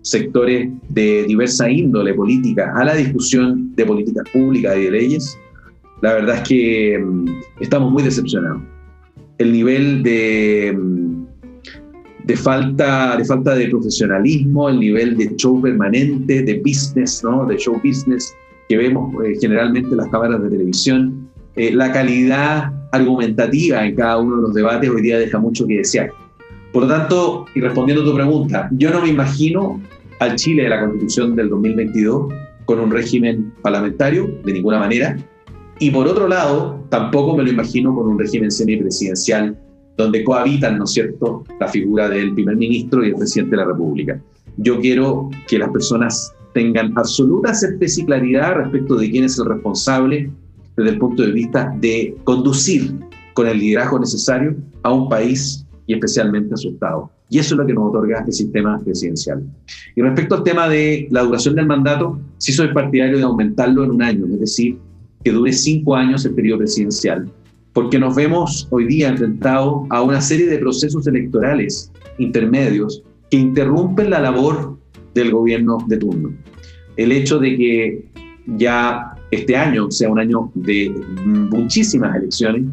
[0.00, 5.38] sectores de diversa índole política a la discusión de políticas públicas y de leyes,
[6.00, 7.26] la verdad es que mm,
[7.60, 8.62] estamos muy decepcionados.
[9.36, 11.08] El nivel de mm,
[12.24, 17.46] de falta, de falta de profesionalismo, el nivel de show permanente, de business, ¿no?
[17.46, 18.34] de show business
[18.68, 24.18] que vemos eh, generalmente en las cámaras de televisión, eh, la calidad argumentativa en cada
[24.18, 26.10] uno de los debates hoy día deja mucho que desear.
[26.72, 29.80] Por lo tanto, y respondiendo a tu pregunta, yo no me imagino
[30.20, 32.32] al Chile de la Constitución del 2022
[32.64, 35.16] con un régimen parlamentario, de ninguna manera,
[35.78, 39.56] y por otro lado, tampoco me lo imagino con un régimen semipresidencial
[39.96, 43.68] donde cohabitan, ¿no es cierto?, la figura del primer ministro y el presidente de la
[43.68, 44.20] República.
[44.56, 49.46] Yo quiero que las personas tengan absoluta certeza y claridad respecto de quién es el
[49.46, 50.30] responsable
[50.78, 52.94] desde el punto de vista de conducir
[53.34, 57.10] con el liderazgo necesario a un país y especialmente a su Estado.
[57.30, 59.42] Y eso es lo que nos otorga el sistema presidencial.
[59.94, 63.90] Y respecto al tema de la duración del mandato, sí soy partidario de aumentarlo en
[63.90, 64.78] un año, es decir,
[65.24, 67.30] que dure cinco años el periodo presidencial,
[67.72, 74.10] porque nos vemos hoy día enfrentados a una serie de procesos electorales intermedios que interrumpen
[74.10, 74.78] la labor
[75.14, 76.32] del gobierno de turno.
[76.96, 78.08] El hecho de que
[78.56, 80.90] ya este año sea un año de
[81.24, 82.64] muchísimas elecciones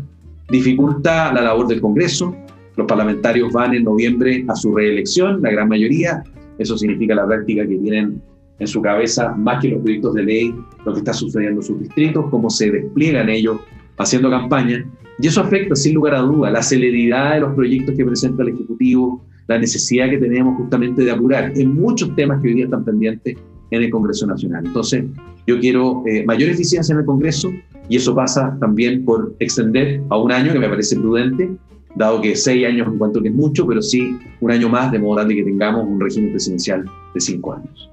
[0.49, 2.35] dificulta la labor del Congreso.
[2.77, 6.23] Los parlamentarios van en noviembre a su reelección, la gran mayoría.
[6.57, 8.21] Eso significa la práctica que tienen
[8.59, 11.79] en su cabeza, más que los proyectos de ley, lo que está sucediendo en sus
[11.79, 13.59] distritos, cómo se despliegan ellos
[13.97, 14.85] haciendo campaña,
[15.19, 18.49] y eso afecta sin lugar a duda la celeridad de los proyectos que presenta el
[18.49, 22.83] Ejecutivo, la necesidad que tenemos justamente de apurar en muchos temas que hoy día están
[22.83, 23.37] pendientes
[23.71, 24.65] en el Congreso Nacional.
[24.65, 25.05] Entonces,
[25.47, 27.51] yo quiero eh, mayor eficiencia en el Congreso
[27.89, 31.49] y eso pasa también por extender a un año, que me parece prudente,
[31.95, 34.99] dado que seis años en cuanto que es mucho, pero sí un año más, de
[34.99, 37.89] modo tal de que tengamos un régimen presidencial de cinco años.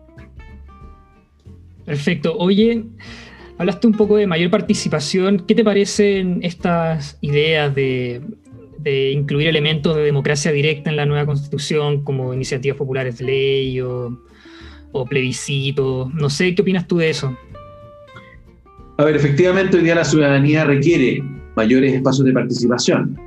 [1.85, 2.37] Perfecto.
[2.39, 2.85] Oye,
[3.63, 5.45] Hablaste un poco de mayor participación.
[5.47, 8.21] ¿Qué te parecen estas ideas de,
[9.13, 14.19] incluir elementos de democracia directa en la nueva constitución, como iniciativas populares de ley o,
[14.93, 16.13] o plebiscitos?
[16.15, 17.37] No sé, ¿qué opinas tú de eso?
[18.99, 21.25] A ver, efectivamente hoy día la ciudadanía requiere
[21.57, 23.19] mayores espacios de participación.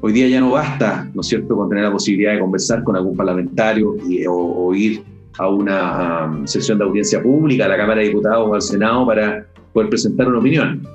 [0.00, 2.94] Hoy día ya no basta, ¿no es cierto?, con tener la posibilidad de conversar con
[2.94, 5.02] algún parlamentario y, o, ir
[5.38, 9.06] a una um, sesión de audiencia pública, a la Cámara de Diputados o al Senado
[9.06, 10.86] para poder presentar una opinión.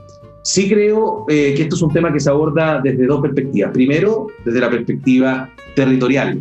[0.43, 3.71] Sí creo eh, que esto es un tema que se aborda desde dos perspectivas.
[3.71, 6.39] Primero, desde la perspectiva territorial.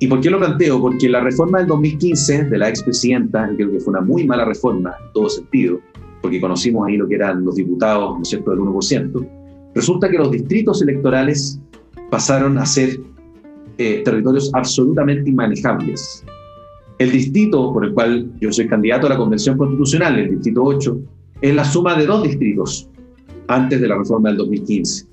[0.00, 0.80] ¿Y por qué lo planteo?
[0.80, 4.94] Porque la reforma del 2015 de la expresidenta, creo que fue una muy mala reforma
[5.04, 5.80] en todo sentido,
[6.22, 9.28] porque conocimos ahí lo que eran los diputados, ¿no es cierto?, del 1%,
[9.74, 11.60] Resulta que los distritos electorales
[12.10, 12.98] pasaron a ser
[13.76, 16.24] eh, territorios absolutamente inmanejables.
[16.98, 20.98] El distrito por el cual yo soy candidato a la Convención Constitucional, el distrito 8,
[21.42, 22.88] es la suma de dos distritos
[23.46, 25.06] antes de la reforma del 2015.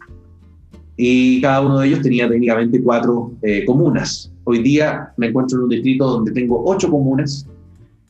[0.97, 4.31] Y cada uno de ellos tenía técnicamente cuatro eh, comunas.
[4.47, 7.47] Hoy día me encuentro en un distrito donde tengo ocho comunas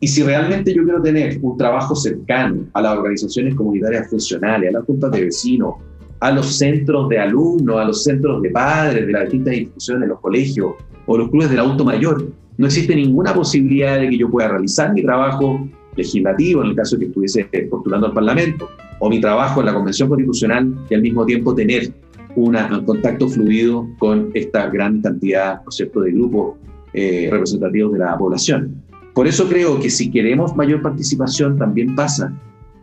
[0.01, 4.79] y si realmente yo quiero tener un trabajo cercano a las organizaciones comunitarias funcionales, a
[4.79, 5.75] las juntas de vecinos,
[6.19, 10.19] a los centros de alumnos, a los centros de padres de las distintas instituciones, los
[10.19, 10.73] colegios
[11.05, 14.93] o los clubes del auto mayor, no existe ninguna posibilidad de que yo pueda realizar
[14.93, 18.67] mi trabajo legislativo, en el caso de que estuviese postulando al Parlamento,
[18.99, 21.93] o mi trabajo en la Convención Constitucional y al mismo tiempo tener
[22.35, 26.57] un contacto fluido con esta gran cantidad ¿no de grupos
[26.93, 28.83] eh, representativos de la población.
[29.13, 32.33] Por eso creo que si queremos mayor participación también pasa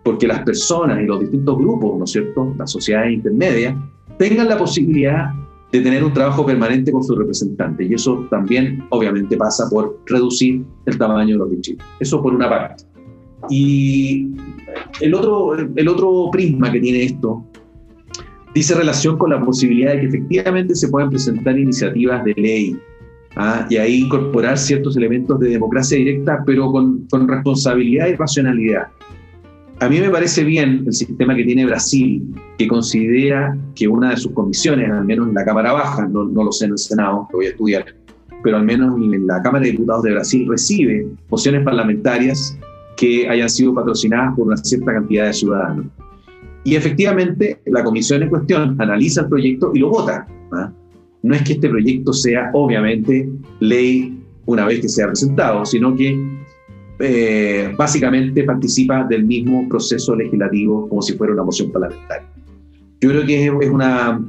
[0.03, 3.77] porque las personas y los distintos grupos, ¿no es cierto?, las sociedades intermedias,
[4.19, 5.33] tengan la posibilidad
[5.71, 7.91] de tener un trabajo permanente con sus representantes.
[7.91, 11.87] Y eso también, obviamente, pasa por reducir el tamaño de los distritos.
[12.01, 12.85] Eso por una parte.
[13.49, 14.29] Y
[15.01, 17.45] el otro, el otro prisma que tiene esto
[18.55, 22.77] dice relación con la posibilidad de que efectivamente se puedan presentar iniciativas de ley
[23.37, 23.67] ¿ah?
[23.69, 28.89] y ahí incorporar ciertos elementos de democracia directa, pero con, con responsabilidad y racionalidad.
[29.81, 32.23] A mí me parece bien el sistema que tiene Brasil,
[32.57, 36.45] que considera que una de sus comisiones, al menos en la Cámara Baja, no, no
[36.45, 37.85] lo sé en el Senado, lo voy a estudiar,
[38.45, 42.57] pero al menos en la Cámara de Diputados de Brasil recibe mociones parlamentarias
[42.97, 45.87] que hayan sido patrocinadas por una cierta cantidad de ciudadanos.
[46.65, 50.27] Y efectivamente, la comisión en cuestión analiza el proyecto y lo vota.
[50.53, 50.73] ¿ah?
[51.23, 53.29] No es que este proyecto sea, obviamente,
[53.61, 56.19] ley una vez que sea presentado, sino que
[56.99, 62.29] eh, básicamente participa del mismo proceso legislativo como si fuera una moción parlamentaria.
[63.01, 64.25] Yo creo que es una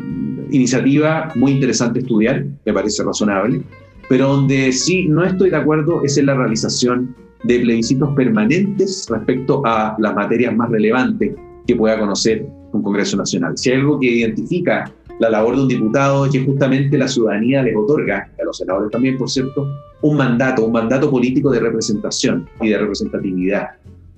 [0.49, 3.61] iniciativa muy interesante estudiar, me parece razonable,
[4.09, 9.61] pero donde sí no estoy de acuerdo es en la realización de plebiscitos permanentes respecto
[9.65, 13.57] a las materias más relevantes que pueda conocer un Congreso Nacional.
[13.57, 17.61] Si hay algo que identifica la labor de un diputado es que justamente la ciudadanía
[17.63, 19.67] les otorga, a los senadores también, por cierto,
[20.01, 23.69] un mandato, un mandato político de representación y de representatividad,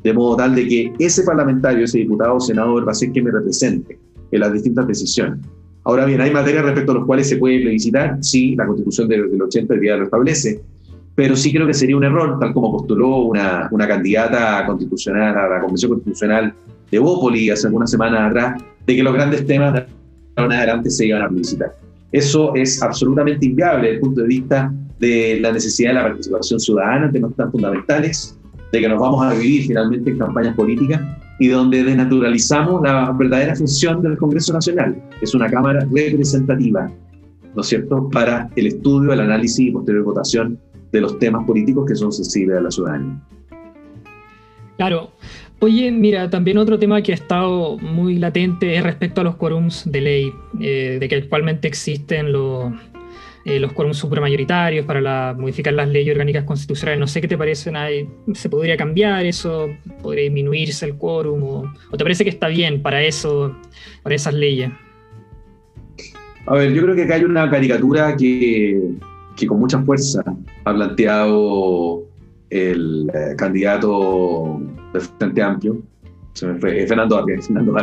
[0.04, 3.26] de modo tal de que ese parlamentario, ese diputado o senador va a ser quien
[3.26, 4.00] me represente
[4.32, 5.40] en las distintas decisiones.
[5.84, 9.40] Ahora bien, hay materias respecto a las cuales se puede plebiscitar, sí, la constitución del,
[9.40, 10.62] 80 día lo establece,
[11.14, 15.48] pero sí creo que sería un error, tal como postuló una, una candidata constitucional a
[15.48, 16.56] la Convención Constitucional
[16.92, 19.86] de Bópoli hace algunas semanas atrás, de que los grandes temas de
[20.36, 21.76] ahora adelante se iban a publicitar.
[22.12, 26.60] Eso es absolutamente inviable desde el punto de vista de la necesidad de la participación
[26.60, 28.38] ciudadana, temas tan fundamentales,
[28.72, 31.02] de que nos vamos a vivir finalmente en campañas políticas
[31.40, 36.90] y donde desnaturalizamos la verdadera función del Congreso Nacional, que es una Cámara representativa,
[37.54, 40.58] ¿no es cierto?, para el estudio, el análisis y posterior votación
[40.92, 43.22] de los temas políticos que son sensibles a la ciudadanía.
[44.78, 45.12] Claro,
[45.60, 49.90] Oye, mira, también otro tema que ha estado muy latente es respecto a los quórums
[49.90, 52.74] de ley, eh, de que actualmente existen los,
[53.46, 57.00] eh, los quórums supramayoritarios para modificar las leyes orgánicas constitucionales.
[57.00, 57.72] No sé qué te parece,
[58.34, 59.70] ¿se podría cambiar eso?
[60.02, 61.44] ¿Podría disminuirse el quórum?
[61.44, 63.56] O, te parece que está bien para eso,
[64.04, 64.72] para esas leyes?
[66.48, 68.92] A ver, yo creo que acá hay una caricatura que,
[69.38, 70.22] que con mucha fuerza
[70.66, 72.04] ha planteado
[72.50, 74.62] el eh, candidato
[74.96, 75.82] del Frente Amplio,
[76.34, 77.74] Fernando Vázquez, Fernando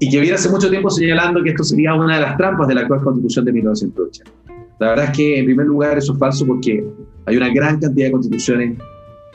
[0.00, 2.74] y que viene hace mucho tiempo señalando que esto sería una de las trampas de
[2.74, 4.30] la actual constitución de 1980.
[4.78, 6.84] La verdad es que, en primer lugar, eso es falso porque
[7.26, 8.78] hay una gran cantidad de constituciones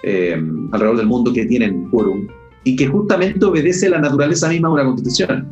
[0.04, 2.28] eh, alrededor del mundo que tienen quórum
[2.64, 5.48] y que justamente obedece la naturaleza misma de una constitución.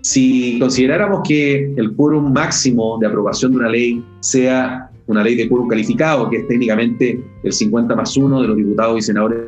[0.00, 5.48] Si consideráramos que el quórum máximo de aprobación de una ley sea una ley de
[5.48, 9.38] quórum calificado, que es técnicamente el 50 más 1 de los diputados y senadores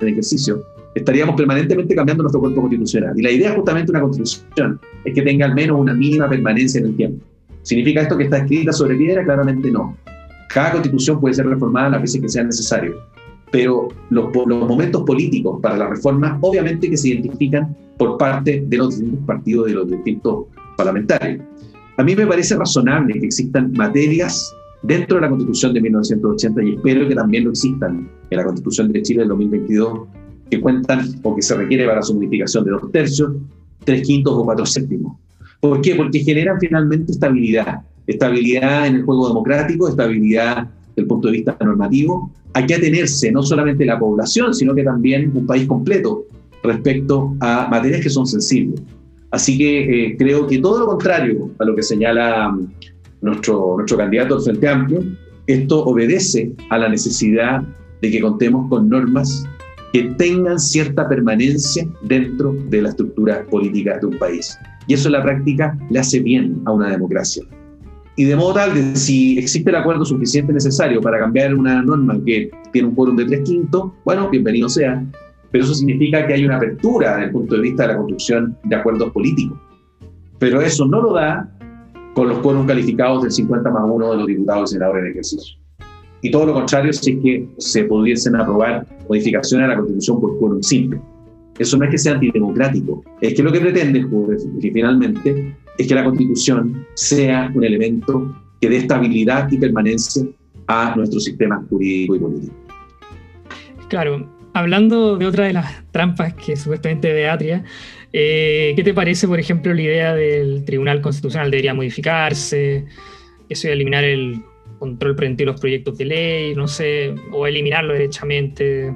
[0.00, 0.62] en ejercicio,
[0.94, 3.18] estaríamos permanentemente cambiando nuestro cuerpo constitucional.
[3.18, 6.80] Y la idea justamente de una constitución es que tenga al menos una mínima permanencia
[6.80, 7.24] en el tiempo.
[7.62, 9.24] ¿Significa esto que está escrita sobre piedra?
[9.24, 9.96] Claramente no.
[10.48, 12.96] Cada constitución puede ser reformada las veces que sea necesario,
[13.50, 18.76] pero los, los momentos políticos para la reforma obviamente que se identifican por parte de
[18.76, 21.44] los distintos partidos, de los distintos parlamentarios.
[21.98, 26.74] A mí me parece razonable que existan materias dentro de la Constitución de 1980 y
[26.74, 30.08] espero que también lo existan en la Constitución de Chile del 2022,
[30.50, 33.32] que cuentan o que se requiere para su modificación de dos tercios,
[33.84, 35.16] tres quintos o cuatro séptimos.
[35.60, 35.94] ¿Por qué?
[35.94, 41.56] Porque generan finalmente estabilidad, estabilidad en el juego democrático, estabilidad desde el punto de vista
[41.60, 46.26] normativo, a que atenerse no solamente la población, sino que también un país completo
[46.62, 48.80] respecto a materias que son sensibles.
[49.30, 52.56] Así que eh, creo que todo lo contrario a lo que señala
[53.20, 55.02] nuestro, nuestro candidato al Frente Amplio,
[55.46, 57.62] esto obedece a la necesidad
[58.02, 59.46] de que contemos con normas
[59.92, 64.56] que tengan cierta permanencia dentro de la estructura política de un país.
[64.86, 67.44] Y eso en la práctica le hace bien a una democracia.
[68.16, 72.50] Y de modo tal si existe el acuerdo suficiente necesario para cambiar una norma que
[72.72, 75.04] tiene un quórum de tres quintos, bueno, bienvenido sea.
[75.50, 78.58] Pero eso significa que hay una apertura desde el punto de vista de la construcción
[78.64, 79.58] de acuerdos políticos.
[80.38, 81.48] Pero eso no lo da
[82.18, 85.56] con los quórum calificados del 50 más 1 de los diputados y senadores en ejercicio.
[86.20, 90.36] Y todo lo contrario si es que se pudiesen aprobar modificaciones a la Constitución por
[90.40, 91.00] quórum simple.
[91.60, 94.04] Eso no es que sea antidemocrático, es que lo que pretende
[94.60, 100.24] finalmente es que la Constitución sea un elemento que dé estabilidad y permanencia
[100.66, 102.54] a nuestro sistema jurídico y político.
[103.88, 107.64] Claro, hablando de otra de las trampas que supuestamente de Atria,
[108.12, 112.84] eh, ¿qué te parece, por ejemplo, la idea del Tribunal Constitucional debería modificarse?
[113.48, 114.42] Eso de eliminar el
[114.78, 118.94] control frente a los proyectos de ley, no sé, o eliminarlo derechamente,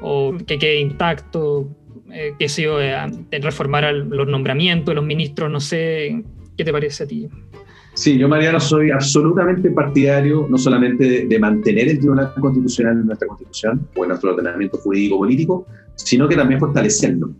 [0.00, 1.68] o que quede intacto,
[2.12, 2.96] eh, qué sé yo, eh,
[3.40, 6.22] reformar los nombramientos de los ministros, no sé,
[6.56, 7.28] ¿qué te parece a ti?
[7.94, 13.26] Sí, yo, Mariano, soy absolutamente partidario no solamente de, mantener el Tribunal Constitucional en nuestra
[13.26, 17.30] Constitución o en nuestro ordenamiento jurídico-político, sino que también fortalecerlo,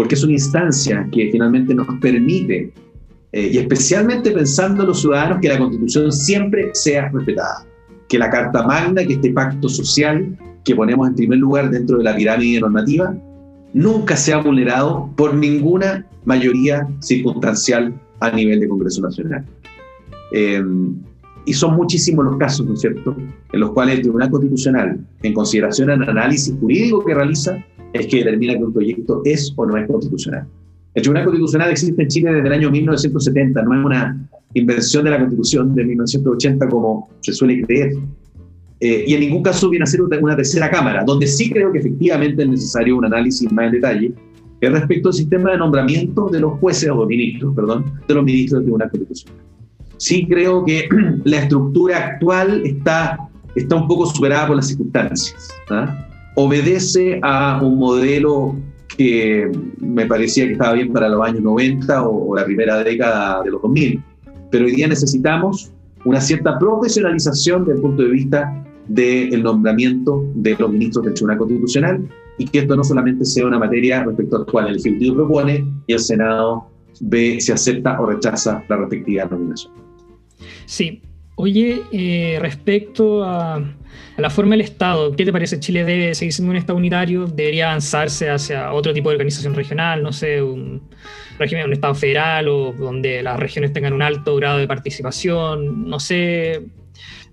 [0.00, 2.72] porque es una instancia que finalmente nos permite
[3.32, 7.66] eh, y especialmente pensando en los ciudadanos, que la Constitución siempre sea respetada,
[8.08, 12.04] que la Carta Magna, que este pacto social que ponemos en primer lugar dentro de
[12.04, 13.14] la pirámide normativa,
[13.74, 19.44] nunca sea vulnerado por ninguna mayoría circunstancial a nivel de Congreso Nacional.
[20.32, 20.64] Eh,
[21.44, 23.14] y son muchísimos los casos, ¿no es cierto?,
[23.52, 27.62] en los cuales el Tribunal Constitucional, en consideración al análisis jurídico que realiza,
[27.92, 30.46] es que determina que un proyecto es o no es constitucional.
[30.94, 35.10] El Tribunal Constitucional existe en Chile desde el año 1970, no es una invención de
[35.10, 37.92] la Constitución de 1980 como se suele creer.
[38.80, 41.78] Eh, y en ningún caso viene a ser una tercera Cámara, donde sí creo que
[41.78, 44.14] efectivamente es necesario un análisis más en detalle
[44.60, 48.58] es respecto al sistema de nombramiento de los jueces o ministros, perdón, de los ministros
[48.58, 49.42] del Tribunal Constitucional.
[49.96, 50.88] Sí creo que
[51.24, 53.18] la estructura actual está,
[53.54, 55.50] está un poco superada por las circunstancias.
[55.70, 56.06] ¿ah?
[56.34, 58.56] Obedece a un modelo
[58.96, 63.50] que me parecía que estaba bien para los años 90 o, la primera década de
[63.50, 64.02] los 2000.
[64.50, 65.72] Pero hoy día necesitamos
[66.04, 71.38] una cierta profesionalización desde el punto de vista del nombramiento de los ministros del Tribunal
[71.38, 72.08] Constitucional
[72.38, 75.64] y que esto no solamente sea una materia respecto a la cual el Ejecutivo propone
[75.86, 76.66] y el Senado
[77.00, 79.72] ve si acepta o rechaza la respectiva nominación.
[80.66, 81.00] Sí.
[81.42, 83.64] Oye, eh, respecto a,
[84.18, 85.58] la forma del Estado, ¿qué te parece?
[85.58, 87.24] ¿Chile debe seguir siendo un Estado unitario?
[87.24, 90.02] ¿Debería avanzarse hacia otro tipo de organización regional?
[90.02, 90.82] No sé, un
[91.38, 95.88] régimen, un Estado federal o donde las regiones tengan un alto grado de participación.
[95.88, 96.60] No sé.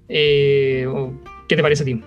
[0.07, 0.87] Eh,
[1.49, 2.01] ¿Qué te parece a ti?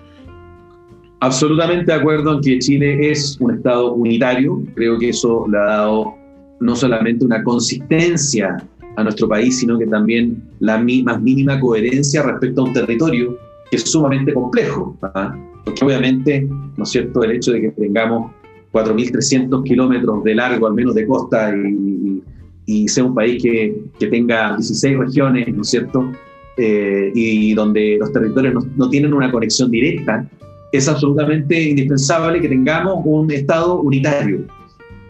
[1.21, 4.63] Absolutamente de acuerdo en que Chile es un Estado unitario.
[4.75, 6.15] Creo que eso le ha dado
[6.61, 8.57] no solamente una consistencia
[8.97, 13.37] a nuestro país, sino que también la más mínima coherencia respecto a un territorio
[13.71, 15.37] que es sumamente complejo, ¿ah?
[15.65, 18.33] porque obviamente, ¿no es cierto?, el hecho de que tengamos
[18.73, 22.23] 4.300 kilómetros de largo, al menos de costa, y,
[22.67, 26.11] y, sea un país que, que, tenga 16 regiones, ¿no es cierto?,
[26.57, 30.29] eh, y donde los territorios no, no tienen una conexión directa,
[30.73, 34.45] es absolutamente indispensable que tengamos un Estado unitario.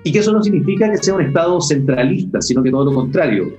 [0.03, 3.53] Y que eso no significa que sea un Estado centralista, sino que todo lo contrario.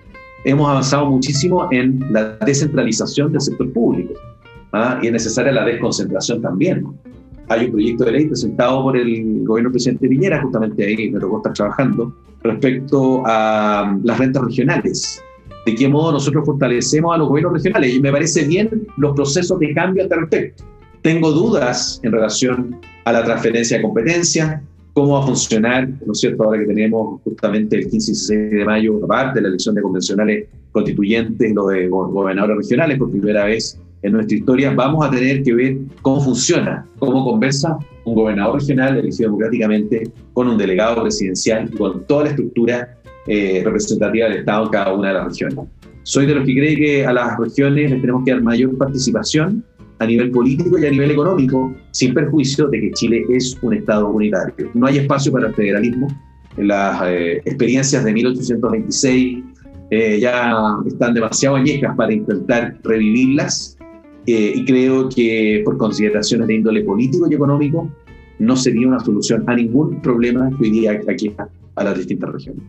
[0.43, 4.13] Hemos avanzado muchísimo en la descentralización del sector público.
[4.73, 4.99] ¿ah?
[5.01, 6.85] y es necesaria la desconcentración también.
[7.49, 11.19] Hay un proyecto de ley presentado por el gobierno del presidente Piñera, justamente ahí me
[11.19, 15.21] tocó estar trabajando, respecto a las rentas regionales.
[15.65, 17.93] De qué modo nosotros fortalecemos a los gobiernos regionales.
[17.93, 20.63] Y me parece bien los procesos de cambio al este respecto.
[21.01, 24.61] Tengo dudas en relación a la transferencia de competencias,
[24.93, 28.51] cómo va a funcionar, ¿no es cierto?, ahora que tenemos justamente el 15 y 16
[28.51, 33.45] de mayo, aparte de la elección de convencionales constituyentes, lo de gobernadores regionales por primera
[33.45, 38.59] vez en nuestra historia, vamos a tener que ver cómo funciona, cómo conversa un gobernador
[38.59, 44.39] regional elegido democráticamente con un delegado presidencial y con toda la estructura eh, representativa del
[44.39, 45.59] Estado en cada una de las regiones.
[46.03, 49.63] Soy de los que cree que a las regiones les tenemos que dar mayor participación
[50.01, 54.09] a nivel político y a nivel económico, sin perjuicio de que Chile es un Estado
[54.09, 54.71] unitario.
[54.73, 56.07] No hay espacio para el federalismo.
[56.57, 59.43] Las eh, experiencias de 1826
[59.91, 60.53] eh, ya
[60.87, 63.77] están demasiado añejas para intentar revivirlas
[64.25, 67.87] eh, y creo que por consideraciones de índole político y económico
[68.39, 71.31] no sería una solución a ningún problema que hoy día aquí
[71.75, 72.63] a las distintas regiones.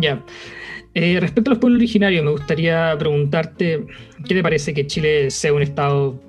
[0.00, 0.22] Ya.
[0.94, 3.86] Eh, respecto a los pueblos originarios, me gustaría preguntarte,
[4.26, 6.20] ¿qué te parece que Chile sea un Estado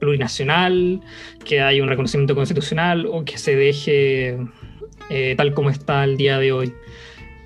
[0.00, 1.00] plurinacional,
[1.44, 4.36] que haya un reconocimiento constitucional o que se deje
[5.10, 6.72] eh, tal como está el día de hoy?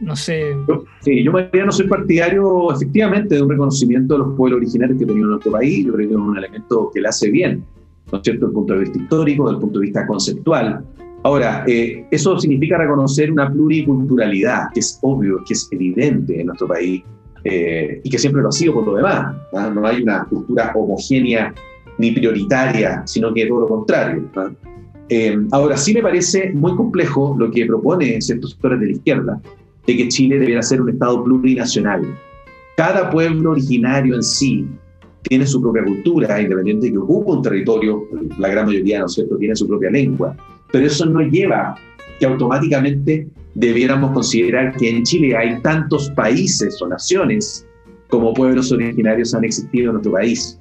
[0.00, 0.56] No sé.
[1.00, 5.04] sí, yo María, no soy partidario efectivamente de un reconocimiento de los pueblos originarios que
[5.04, 5.86] en nuestro país.
[5.86, 7.64] Yo creo que es un elemento que le hace bien,
[8.10, 10.84] ¿no es cierto?, desde el punto de vista histórico, desde el punto de vista conceptual.
[11.24, 16.66] Ahora, eh, eso significa reconocer una pluriculturalidad, que es obvio, que es evidente en nuestro
[16.66, 17.02] país
[17.44, 19.36] eh, y que siempre lo ha sido por lo demás.
[19.52, 19.86] ¿no?
[19.86, 21.54] hay una cultura homogénea
[21.98, 24.28] ni prioritaria, sino que todo lo contrario.
[25.08, 29.40] Eh, ahora, sí me parece muy complejo lo que propone ciertos sectores de la izquierda,
[29.86, 32.02] de que Chile debiera ser un Estado plurinacional.
[32.76, 34.66] Cada pueblo originario en sí
[35.22, 38.08] tiene su propia cultura, independiente de que ocupe un territorio,
[38.38, 40.34] la gran mayoría, ¿no es cierto?, tiene su propia lengua,
[40.72, 41.76] pero eso no lleva
[42.18, 47.66] que automáticamente debiéramos considerar que en Chile hay tantos países o naciones
[48.08, 50.58] como pueblos originarios han existido en nuestro país.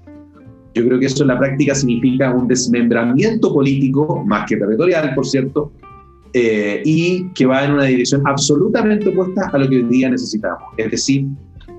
[0.74, 5.26] Yo creo que eso en la práctica significa un desmembramiento político, más que territorial, por
[5.26, 5.72] cierto,
[6.34, 10.64] eh, y que va en una dirección absolutamente opuesta a lo que hoy día necesitamos,
[10.78, 11.26] es decir,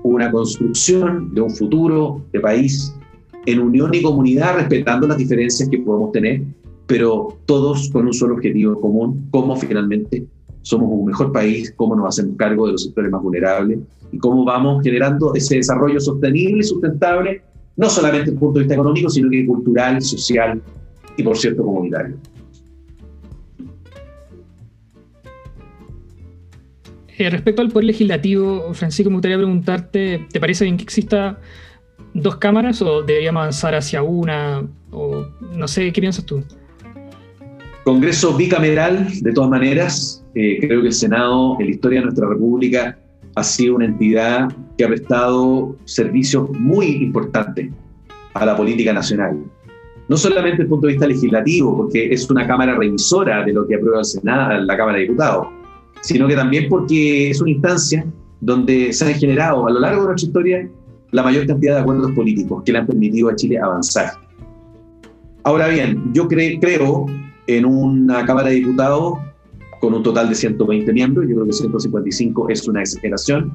[0.03, 2.93] una construcción de un futuro de país
[3.47, 6.43] en unión y comunidad, respetando las diferencias que podemos tener,
[6.93, 10.27] pero todos con un solo objetivo común, cómo finalmente
[10.61, 13.79] somos un mejor país, cómo nos hacemos cargo de los sectores más vulnerables
[14.11, 17.41] y cómo vamos generando ese desarrollo sostenible y sustentable,
[17.77, 20.61] no solamente desde el punto de vista económico, sino que cultural, social
[21.17, 22.15] y, por cierto, comunitario.
[27.17, 31.39] Eh, respecto al poder legislativo, Francisco, me gustaría preguntarte, ¿te parece bien que exista
[32.13, 34.63] dos cámaras o deberíamos avanzar hacia una?
[34.91, 35.25] O
[35.55, 36.43] no sé, ¿qué piensas tú?
[37.83, 40.23] Congreso bicameral, de todas maneras.
[40.35, 42.97] Eh, creo que el Senado, en la historia de nuestra República,
[43.35, 47.71] ha sido una entidad que ha prestado servicios muy importantes
[48.33, 49.37] a la política nacional.
[50.07, 53.67] No solamente desde el punto de vista legislativo, porque es una Cámara revisora de lo
[53.67, 55.47] que aprueba el Senado, la Cámara de Diputados,
[56.01, 58.05] sino que también porque es una instancia
[58.39, 60.69] donde se han generado a lo largo de nuestra historia
[61.11, 64.13] la mayor cantidad de acuerdos políticos que le han permitido a Chile avanzar.
[65.43, 67.05] Ahora bien, yo creo
[67.47, 69.19] en una Cámara de Diputados
[69.79, 73.53] con un total de 120 miembros, yo creo que 155 es una exageración,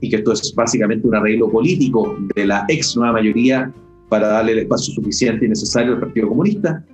[0.00, 3.72] y que esto es básicamente un arreglo político de la ex nueva mayoría
[4.08, 6.84] para darle el espacio suficiente y necesario al Partido Comunista,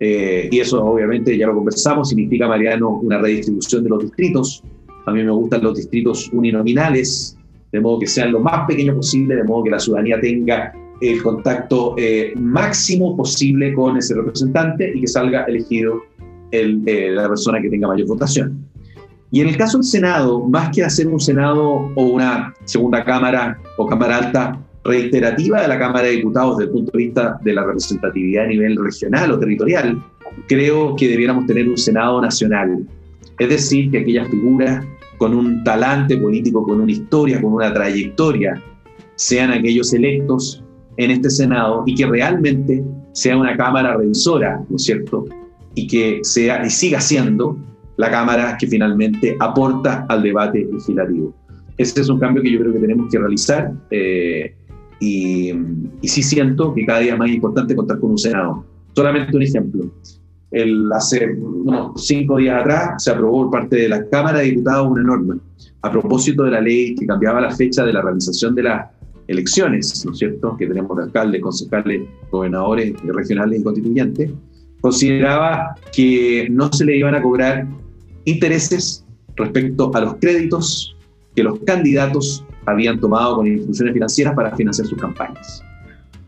[0.00, 4.62] eh, y eso obviamente ya lo conversamos, significa, Mariano, una redistribución de los distritos.
[5.06, 7.38] A mí me gustan los distritos uninominales,
[7.72, 11.22] de modo que sean lo más pequeños posible, de modo que la ciudadanía tenga el
[11.22, 16.02] contacto eh, máximo posible con ese representante y que salga elegido
[16.50, 18.66] el, eh, la persona que tenga mayor votación.
[19.30, 23.58] Y en el caso del Senado, más que hacer un Senado o una segunda Cámara
[23.76, 27.52] o Cámara Alta reiterativa de la Cámara de Diputados desde el punto de vista de
[27.52, 30.02] la representatividad a nivel regional o territorial,
[30.48, 32.86] creo que debiéramos tener un Senado nacional.
[33.38, 34.86] Es decir, que aquellas figuras
[35.18, 38.62] con un talante político, con una historia, con una trayectoria,
[39.16, 40.62] sean aquellos electos
[40.96, 45.26] en este Senado y que realmente sea una Cámara revisora, ¿no es cierto?
[45.74, 47.56] Y que sea y siga siendo
[47.96, 51.34] la Cámara que finalmente aporta al debate legislativo.
[51.78, 53.72] Ese es un cambio que yo creo que tenemos que realizar.
[53.90, 54.54] Eh,
[55.00, 55.52] y,
[56.02, 58.64] sí siento que cada día es más importante contar con un Senado.
[58.94, 59.84] Solamente un ejemplo.
[60.50, 64.88] El, hace unos cinco días atrás se aprobó por parte de la Cámara de Diputados
[64.88, 65.36] una norma
[65.82, 68.90] a propósito de la ley que cambiaba la fecha de la realización de las
[69.28, 74.30] elecciones, ¿no es cierto?, que tenemos de alcaldes, concejales, gobernadores regionales y constituyentes,
[74.80, 77.66] consideraba que no se le iban a cobrar
[78.24, 79.04] intereses
[79.36, 80.96] respecto a los créditos
[81.34, 85.62] que los candidatos habían tomado con instituciones financieras para financiar sus campañas.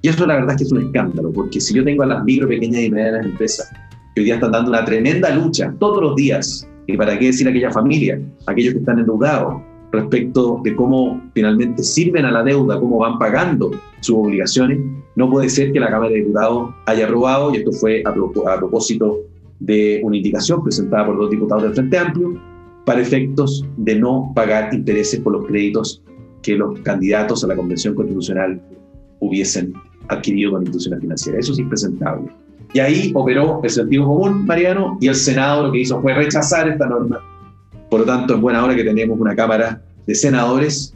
[0.02, 2.24] Y eso la verdad es que es un escándalo, porque si yo tengo a las
[2.24, 3.68] micro, pequeñas y medianas empresas
[4.14, 7.46] que hoy día están dando una tremenda lucha todos los días, y para qué decir
[7.46, 9.60] aquella familia, aquellos que están endeudados,
[9.92, 13.70] respecto de cómo finalmente sirven a la deuda, cómo van pagando
[14.00, 14.78] sus obligaciones,
[15.16, 18.56] no puede ser que la Cámara de Diputados haya aprobado, y esto fue a, a
[18.58, 19.18] propósito
[19.60, 22.40] de una indicación presentada por dos diputados del Frente Amplio,
[22.84, 26.02] para efectos de no pagar intereses por los créditos
[26.42, 28.60] que los candidatos a la Convención Constitucional
[29.20, 29.74] hubiesen
[30.08, 31.40] adquirido con instituciones financieras.
[31.40, 32.30] Eso es impresentable.
[32.72, 36.68] Y ahí operó el sentido común, Mariano, y el Senado lo que hizo fue rechazar
[36.68, 37.20] esta norma.
[37.90, 40.94] Por lo tanto, es buena hora que tenemos una Cámara de Senadores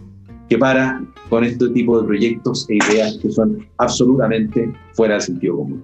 [0.49, 5.57] que para con este tipo de proyectos e ideas que son absolutamente fuera del sentido
[5.57, 5.83] común.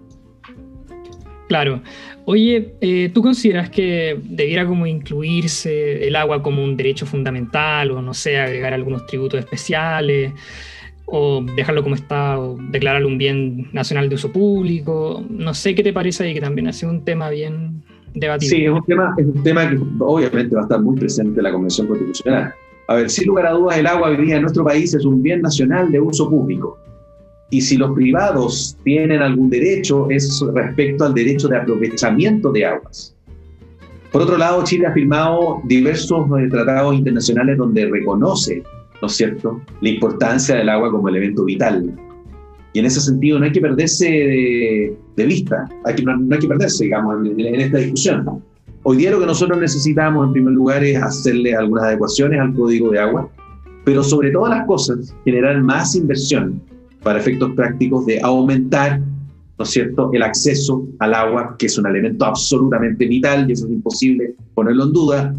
[1.48, 1.80] Claro.
[2.26, 8.02] Oye, eh, ¿tú consideras que debiera como incluirse el agua como un derecho fundamental o
[8.02, 10.32] no sé, agregar algunos tributos especiales?
[11.10, 15.24] o dejarlo como está, o declararlo un bien nacional de uso público.
[15.30, 17.82] No sé qué te parece ahí, que también ha sido un tema bien
[18.40, 21.44] Sí, es un tema, es un tema que obviamente va a estar muy presente en
[21.44, 22.54] la Convención Constitucional.
[22.88, 25.42] A ver, sin lugar a dudas, el agua hoy en nuestro país es un bien
[25.42, 26.78] nacional de uso público.
[27.50, 33.14] Y si los privados tienen algún derecho, es respecto al derecho de aprovechamiento de aguas.
[34.12, 38.62] Por otro lado, Chile ha firmado diversos eh, tratados internacionales donde reconoce
[39.00, 41.94] ¿no es cierto?, la importancia del agua como elemento vital.
[42.72, 44.96] Y en ese sentido no hay que perderse de,
[45.26, 48.42] vista, hay que, no, hay que perderse, digamos, en, esta discusión.
[48.82, 52.90] Hoy día lo que nosotros necesitamos, en primer lugar, es hacerle algunas adecuaciones al código
[52.90, 53.28] de agua,
[53.84, 56.60] pero sobre todas las cosas, generar más inversión
[57.02, 61.86] para efectos prácticos de aumentar, ¿no es cierto?, el acceso al agua, que es un
[61.86, 65.34] elemento absolutamente vital y eso es imposible ponerlo en duda,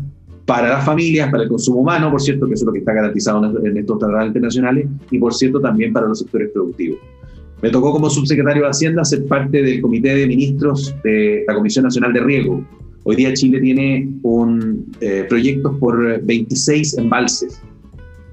[0.50, 2.92] para las familias, para el consumo humano, por cierto, que eso es lo que está
[2.92, 6.98] garantizado en estos tratados internacionales, y por cierto también para los sectores productivos.
[7.62, 11.84] Me tocó como subsecretario de Hacienda ser parte del Comité de Ministros de la Comisión
[11.84, 12.64] Nacional de Riego.
[13.04, 17.62] Hoy día Chile tiene un eh, proyectos por 26 embalses.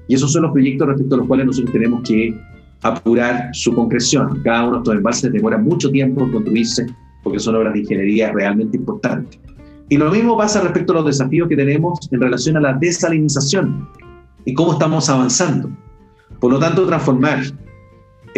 [0.07, 2.33] Y esos son los proyectos respecto a los cuales nosotros tenemos que
[2.83, 4.41] apurar su concreción.
[4.43, 6.85] Cada uno de estos embalses demora mucho tiempo en construirse
[7.21, 9.37] porque son obras de ingeniería realmente importantes.
[9.89, 13.89] Y lo mismo pasa respecto a los desafíos que tenemos en relación a la desalinización
[14.45, 15.69] y cómo estamos avanzando.
[16.39, 17.41] Por lo tanto, transformar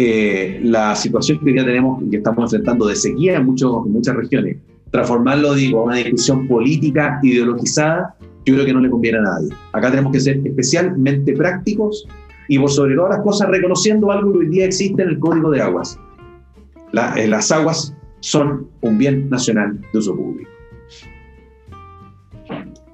[0.02, 4.56] eh, la situación que hoy día tenemos que estamos enfrentando de sequía en, muchas regiones,
[4.90, 9.50] transformarlo, digo, a una discusión política ideologizada, yo creo que no le conviene a nadie.
[9.72, 12.08] Acá tenemos que ser especialmente prácticos
[12.48, 15.50] y por sobre todas las cosas reconociendo algo que hoy día existe en el Código
[15.50, 15.98] de Aguas.
[17.18, 20.50] Eh, las aguas son un bien nacional de uso público.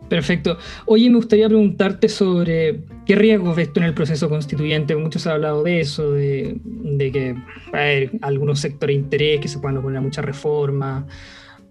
[0.09, 0.59] Perfecto.
[0.87, 4.95] Oye, me gustaría preguntarte sobre qué riesgos ves tú en el proceso constituyente.
[4.97, 6.59] Muchos han hablado de eso, de,
[6.99, 7.35] que
[7.73, 11.05] hay algunos sectores de interés que se puedan oponer a muchas reformas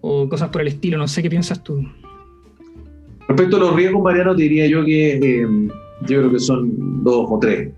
[0.00, 0.98] o cosas por el estilo.
[0.98, 1.86] No sé qué piensas tú.
[3.28, 5.46] Respecto a los riesgos, Mariano, diría yo que eh,
[6.02, 7.70] yo creo que son dos o tres.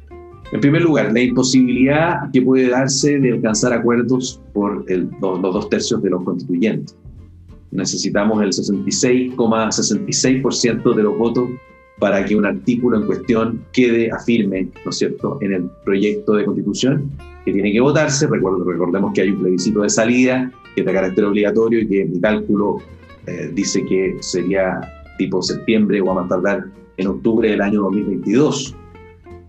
[0.53, 6.03] En primer lugar, la imposibilidad que puede darse de alcanzar acuerdos por los dos tercios
[6.03, 6.97] de los constituyentes
[7.71, 11.51] necesitamos el 66,66% de los votos
[11.99, 16.45] para que un artículo en cuestión quede afirme, ¿no es cierto?, en el proyecto de
[16.45, 17.11] constitución
[17.45, 18.27] que tiene que votarse.
[18.27, 22.21] recordemos que hay un plebiscito de salida que es de carácter obligatorio y que mi
[22.21, 22.79] cálculo
[23.27, 24.81] eh, dice que sería
[25.19, 28.77] tipo septiembre o a más tardar en octubre del año 2022.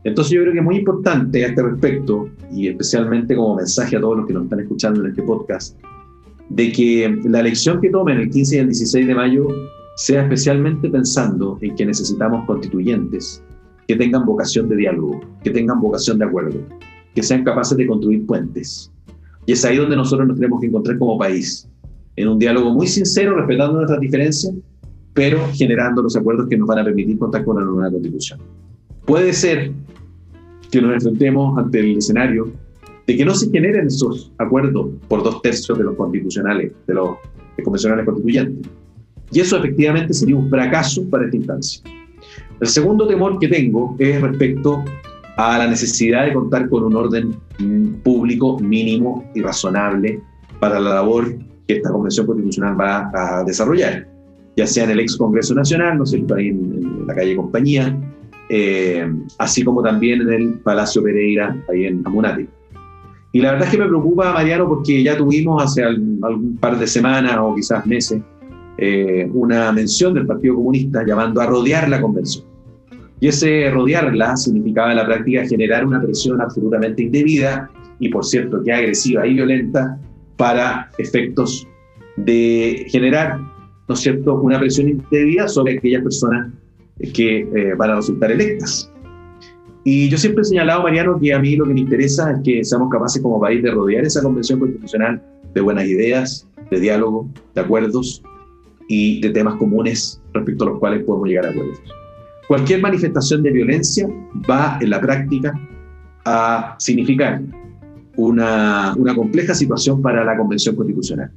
[0.03, 4.01] Entonces yo creo que es muy importante a este respecto, y especialmente como mensaje a
[4.01, 5.77] todos los que nos están escuchando en este podcast,
[6.49, 9.47] de que la elección que tomen el 15 y el 16 de mayo
[9.99, 13.43] sea especialmente pensando en que necesitamos constituyentes
[13.85, 16.57] que tengan vocación de diálogo, que tengan vocación de acuerdo,
[17.13, 18.89] que sean capaces de construir puentes.
[19.45, 21.67] Y es ahí donde nosotros nos tenemos que encontrar como país,
[22.15, 24.53] en un diálogo muy sincero, respetando nuestras diferencias,
[25.13, 28.39] pero generando los acuerdos que nos van a permitir contar con una nueva constitución.
[29.05, 29.73] Puede ser
[30.71, 32.53] que nos enfrentemos ante el escenario
[33.05, 37.17] de que no se generen esos acuerdos por dos tercios de los constitucionales, de los
[37.65, 38.69] convencionales constituyentes.
[39.31, 41.83] Y eso efectivamente sería un fracaso para esta instancia.
[42.59, 44.83] El segundo temor que tengo es respecto
[45.37, 47.35] a la necesidad de contar con un orden
[48.03, 50.19] público mínimo y razonable
[50.59, 51.33] para la labor
[51.67, 54.07] que esta Convención Constitucional va a desarrollar,
[54.57, 57.95] ya sea en el ex Congreso Nacional, no sé, ahí en, la calle Compañía,
[58.49, 62.47] eh, así como también en el Palacio Pereira, ahí en Amunati.
[63.31, 66.87] Y la verdad es que me preocupa, Mariano, porque ya tuvimos hace algún par de
[66.87, 68.21] semanas o quizás meses
[68.81, 72.45] eh, una mención del Partido Comunista llamando a rodear la convención.
[73.19, 77.69] Y ese rodearla significaba en la práctica generar una presión absolutamente indebida
[77.99, 79.99] y, por cierto, que agresiva y violenta
[80.37, 81.67] para efectos
[82.15, 83.37] de generar,
[83.89, 86.53] ¿no es cierto?, una presión indebida sobre aquellas personas
[87.13, 88.89] que eh, van a resultar electas.
[89.83, 92.63] Y yo siempre he señalado, Mariano, que a mí lo que me interesa es que
[92.63, 95.21] seamos capaces como país de rodear esa convención constitucional
[95.53, 98.21] de buenas ideas, de diálogo, de acuerdos
[98.89, 101.79] y de temas comunes respecto a los cuales podemos llegar a acuerdos.
[102.47, 104.09] Cualquier manifestación de violencia
[104.49, 105.53] va en la práctica
[106.25, 107.41] a significar
[108.15, 111.31] una, una compleja situación para la convención constitucional.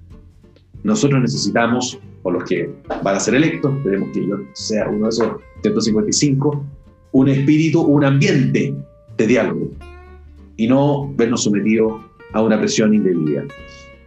[0.83, 2.71] Nosotros necesitamos, o los que
[3.05, 6.65] van a ser electos, esperemos que yo sea uno de esos 155,
[7.13, 8.75] un espíritu, un ambiente
[9.19, 9.71] de diálogo
[10.57, 12.01] y no vernos sometidos
[12.33, 13.45] a una presión indebida.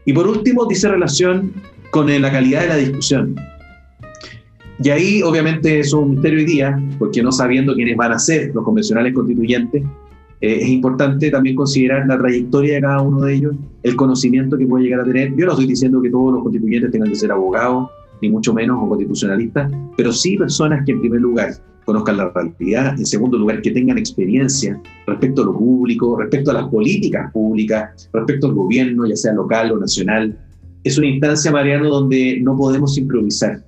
[0.05, 1.53] Y por último, dice relación
[1.95, 3.35] con la calidad de la discusión.
[4.83, 8.51] Y ahí obviamente es un misterio hoy día, porque no sabiendo quiénes van a ser
[8.53, 9.81] los convencionales constituyentes,
[10.41, 14.67] eh, es importante también considerar la trayectoria de cada uno de ellos, el conocimiento que
[14.67, 15.33] puede llegar a tener.
[15.37, 17.89] Yo no estoy diciendo que todos los constituyentes tengan que ser abogados,
[18.21, 21.51] ni mucho menos o constitucionalistas, pero sí personas que en primer lugar
[21.85, 26.55] conozcan la realidad, en segundo lugar que tengan experiencia respecto a lo público, respecto a
[26.55, 30.37] las políticas públicas, respecto al gobierno, ya sea local o nacional.
[30.85, 33.65] Es una instancia, Mariano, donde no podemos improvisar.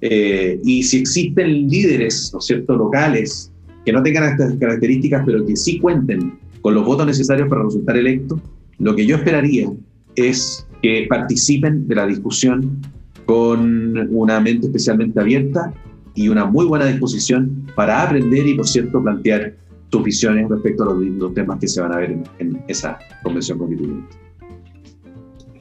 [0.00, 3.52] Eh, y si existen líderes, ¿no es cierto?, locales,
[3.84, 7.98] que no tengan estas características, pero que sí cuenten con los votos necesarios para resultar
[7.98, 8.40] electos,
[8.78, 9.70] lo que yo esperaría
[10.14, 12.80] es que participen de la discusión
[13.26, 15.74] con una mente especialmente abierta
[16.14, 19.54] y una muy buena disposición para aprender y, por cierto, plantear
[19.90, 24.25] sus visiones respecto a los, temas que se van a ver en, esa convención constituyente.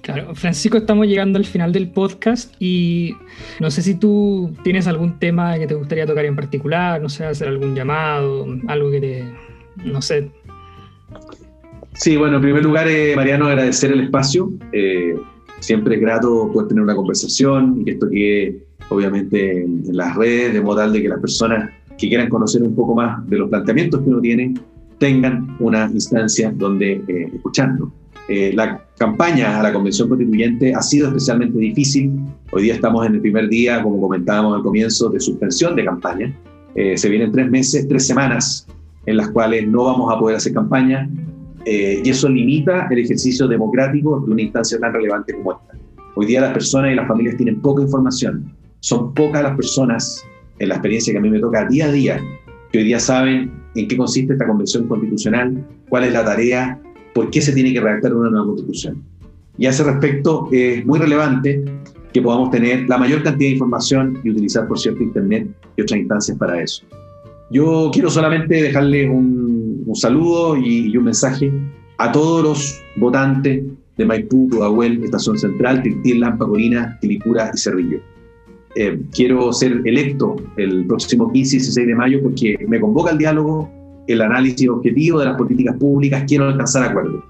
[0.05, 3.15] Claro, Francisco, estamos llegando al final del podcast y
[3.59, 7.25] no sé si tú tienes algún tema que te gustaría tocar en particular, no sé,
[7.25, 9.23] hacer algún llamado, algo que te,
[9.83, 10.29] no sé.
[11.93, 14.53] Sí, bueno, en primer lugar, eh, Mariano, agradecer el espacio.
[14.73, 15.15] Eh,
[15.59, 20.53] siempre es grato poder tener una conversación y que esto quede obviamente en, las redes,
[20.53, 23.49] de modo tal de que las personas que quieran conocer un poco más de los
[23.49, 24.53] planteamientos que uno tiene
[24.99, 27.91] tengan una instancia donde eh, escucharlo.
[28.27, 32.11] Eh, la campaña a la Convención Constituyente ha sido especialmente difícil.
[32.51, 36.33] Hoy día estamos en el primer día, como comentábamos al comienzo, de suspensión de campaña.
[36.73, 38.67] Eh, se vienen tres meses, tres semanas
[39.05, 41.07] en las cuales no vamos a poder hacer campaña
[41.65, 45.77] eh, y eso limita el ejercicio democrático de una instancia tan relevante como esta.
[46.15, 48.51] Hoy día las personas y las familias tienen poca información.
[48.79, 50.25] Son pocas las personas,
[50.59, 52.21] en la experiencia que a mí me toca día a día,
[52.71, 56.79] que hoy día saben en qué consiste esta convención constitucional, cuál es la tarea,
[57.15, 59.01] por qué se tiene que redactar una nueva constitución.
[59.57, 61.63] Y a ese respecto es muy relevante
[62.11, 65.47] que podamos tener la mayor cantidad de información y utilizar, por cierto, Internet
[65.77, 66.83] y otras instancias para eso.
[67.49, 71.53] Yo quiero solamente dejarles un, un saludo y, y, un mensaje
[71.97, 73.63] a todos los votantes
[73.97, 77.99] de Maipú, Pudahuel, Estación Central, Tiltil, Lampa, Colina, Quilicura y Cerrillo.
[78.75, 83.17] Eh, quiero ser electo el próximo 15 y 16 de mayo porque me convoca el
[83.17, 83.71] diálogo,
[84.07, 87.23] el análisis objetivo de las políticas públicas, quiero alcanzar acuerdos.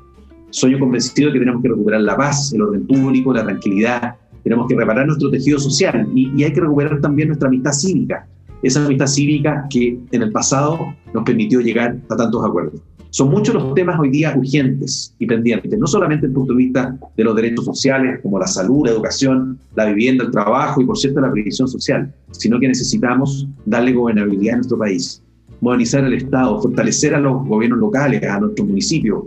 [0.50, 4.68] Soy convencido de que tenemos que recuperar la paz, el orden público, la tranquilidad, tenemos
[4.68, 8.28] que reparar nuestro tejido social y, y hay que recuperar también nuestra amistad cívica
[8.68, 10.80] esa amistad cívica que en el pasado
[11.14, 12.82] nos permitió llegar a tantos acuerdos.
[13.12, 16.58] Son muchos los temas hoy día urgentes y pendientes, no solamente desde el punto de
[16.58, 20.86] vista de los derechos sociales, como la salud, la educación, la vivienda, el trabajo y,
[20.86, 25.24] por cierto, la previsión social, sino que necesitamos darle gobernabilidad a nuestro país,
[25.62, 29.24] modernizar el Estado, fortalecer a los gobiernos locales, a nuestros municipios,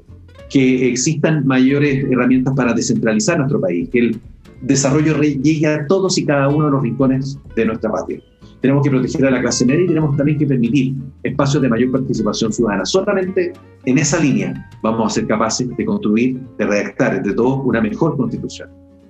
[0.51, 4.21] que existan mayores herramientas para descentralizar nuestro país, que el
[4.63, 8.21] desarrollo llegue a todos y cada uno de los rincones de nuestra patria
[8.61, 11.93] tenemos que proteger a la clase media y tenemos también que permitir espacios de mayor
[11.93, 12.85] participación ciudadana.
[12.85, 13.53] Solamente
[13.85, 18.17] en esa línea vamos a ser capaces de construir, de redactar entre todos una mejor
[18.17, 18.69] constitución.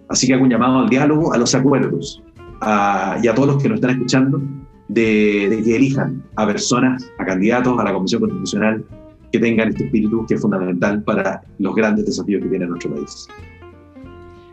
[0.09, 2.23] Así que hago un llamado al diálogo, a los acuerdos
[2.61, 4.41] a, y a todos los que nos están escuchando
[4.89, 8.85] de, de que elijan a personas, a candidatos a la Comisión Constitucional
[9.33, 13.29] que tengan este espíritu que es fundamental para los grandes desafíos que tiene nuestro país.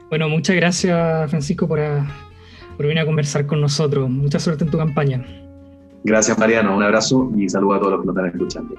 [0.09, 1.79] Bueno, muchas gracias Francisco por,
[2.77, 4.09] por venir a conversar con nosotros.
[4.09, 5.25] Mucha suerte en tu campaña.
[6.03, 6.75] Gracias, Mariano.
[6.75, 8.75] Un abrazo y saludo a todos los que nos están escuchando.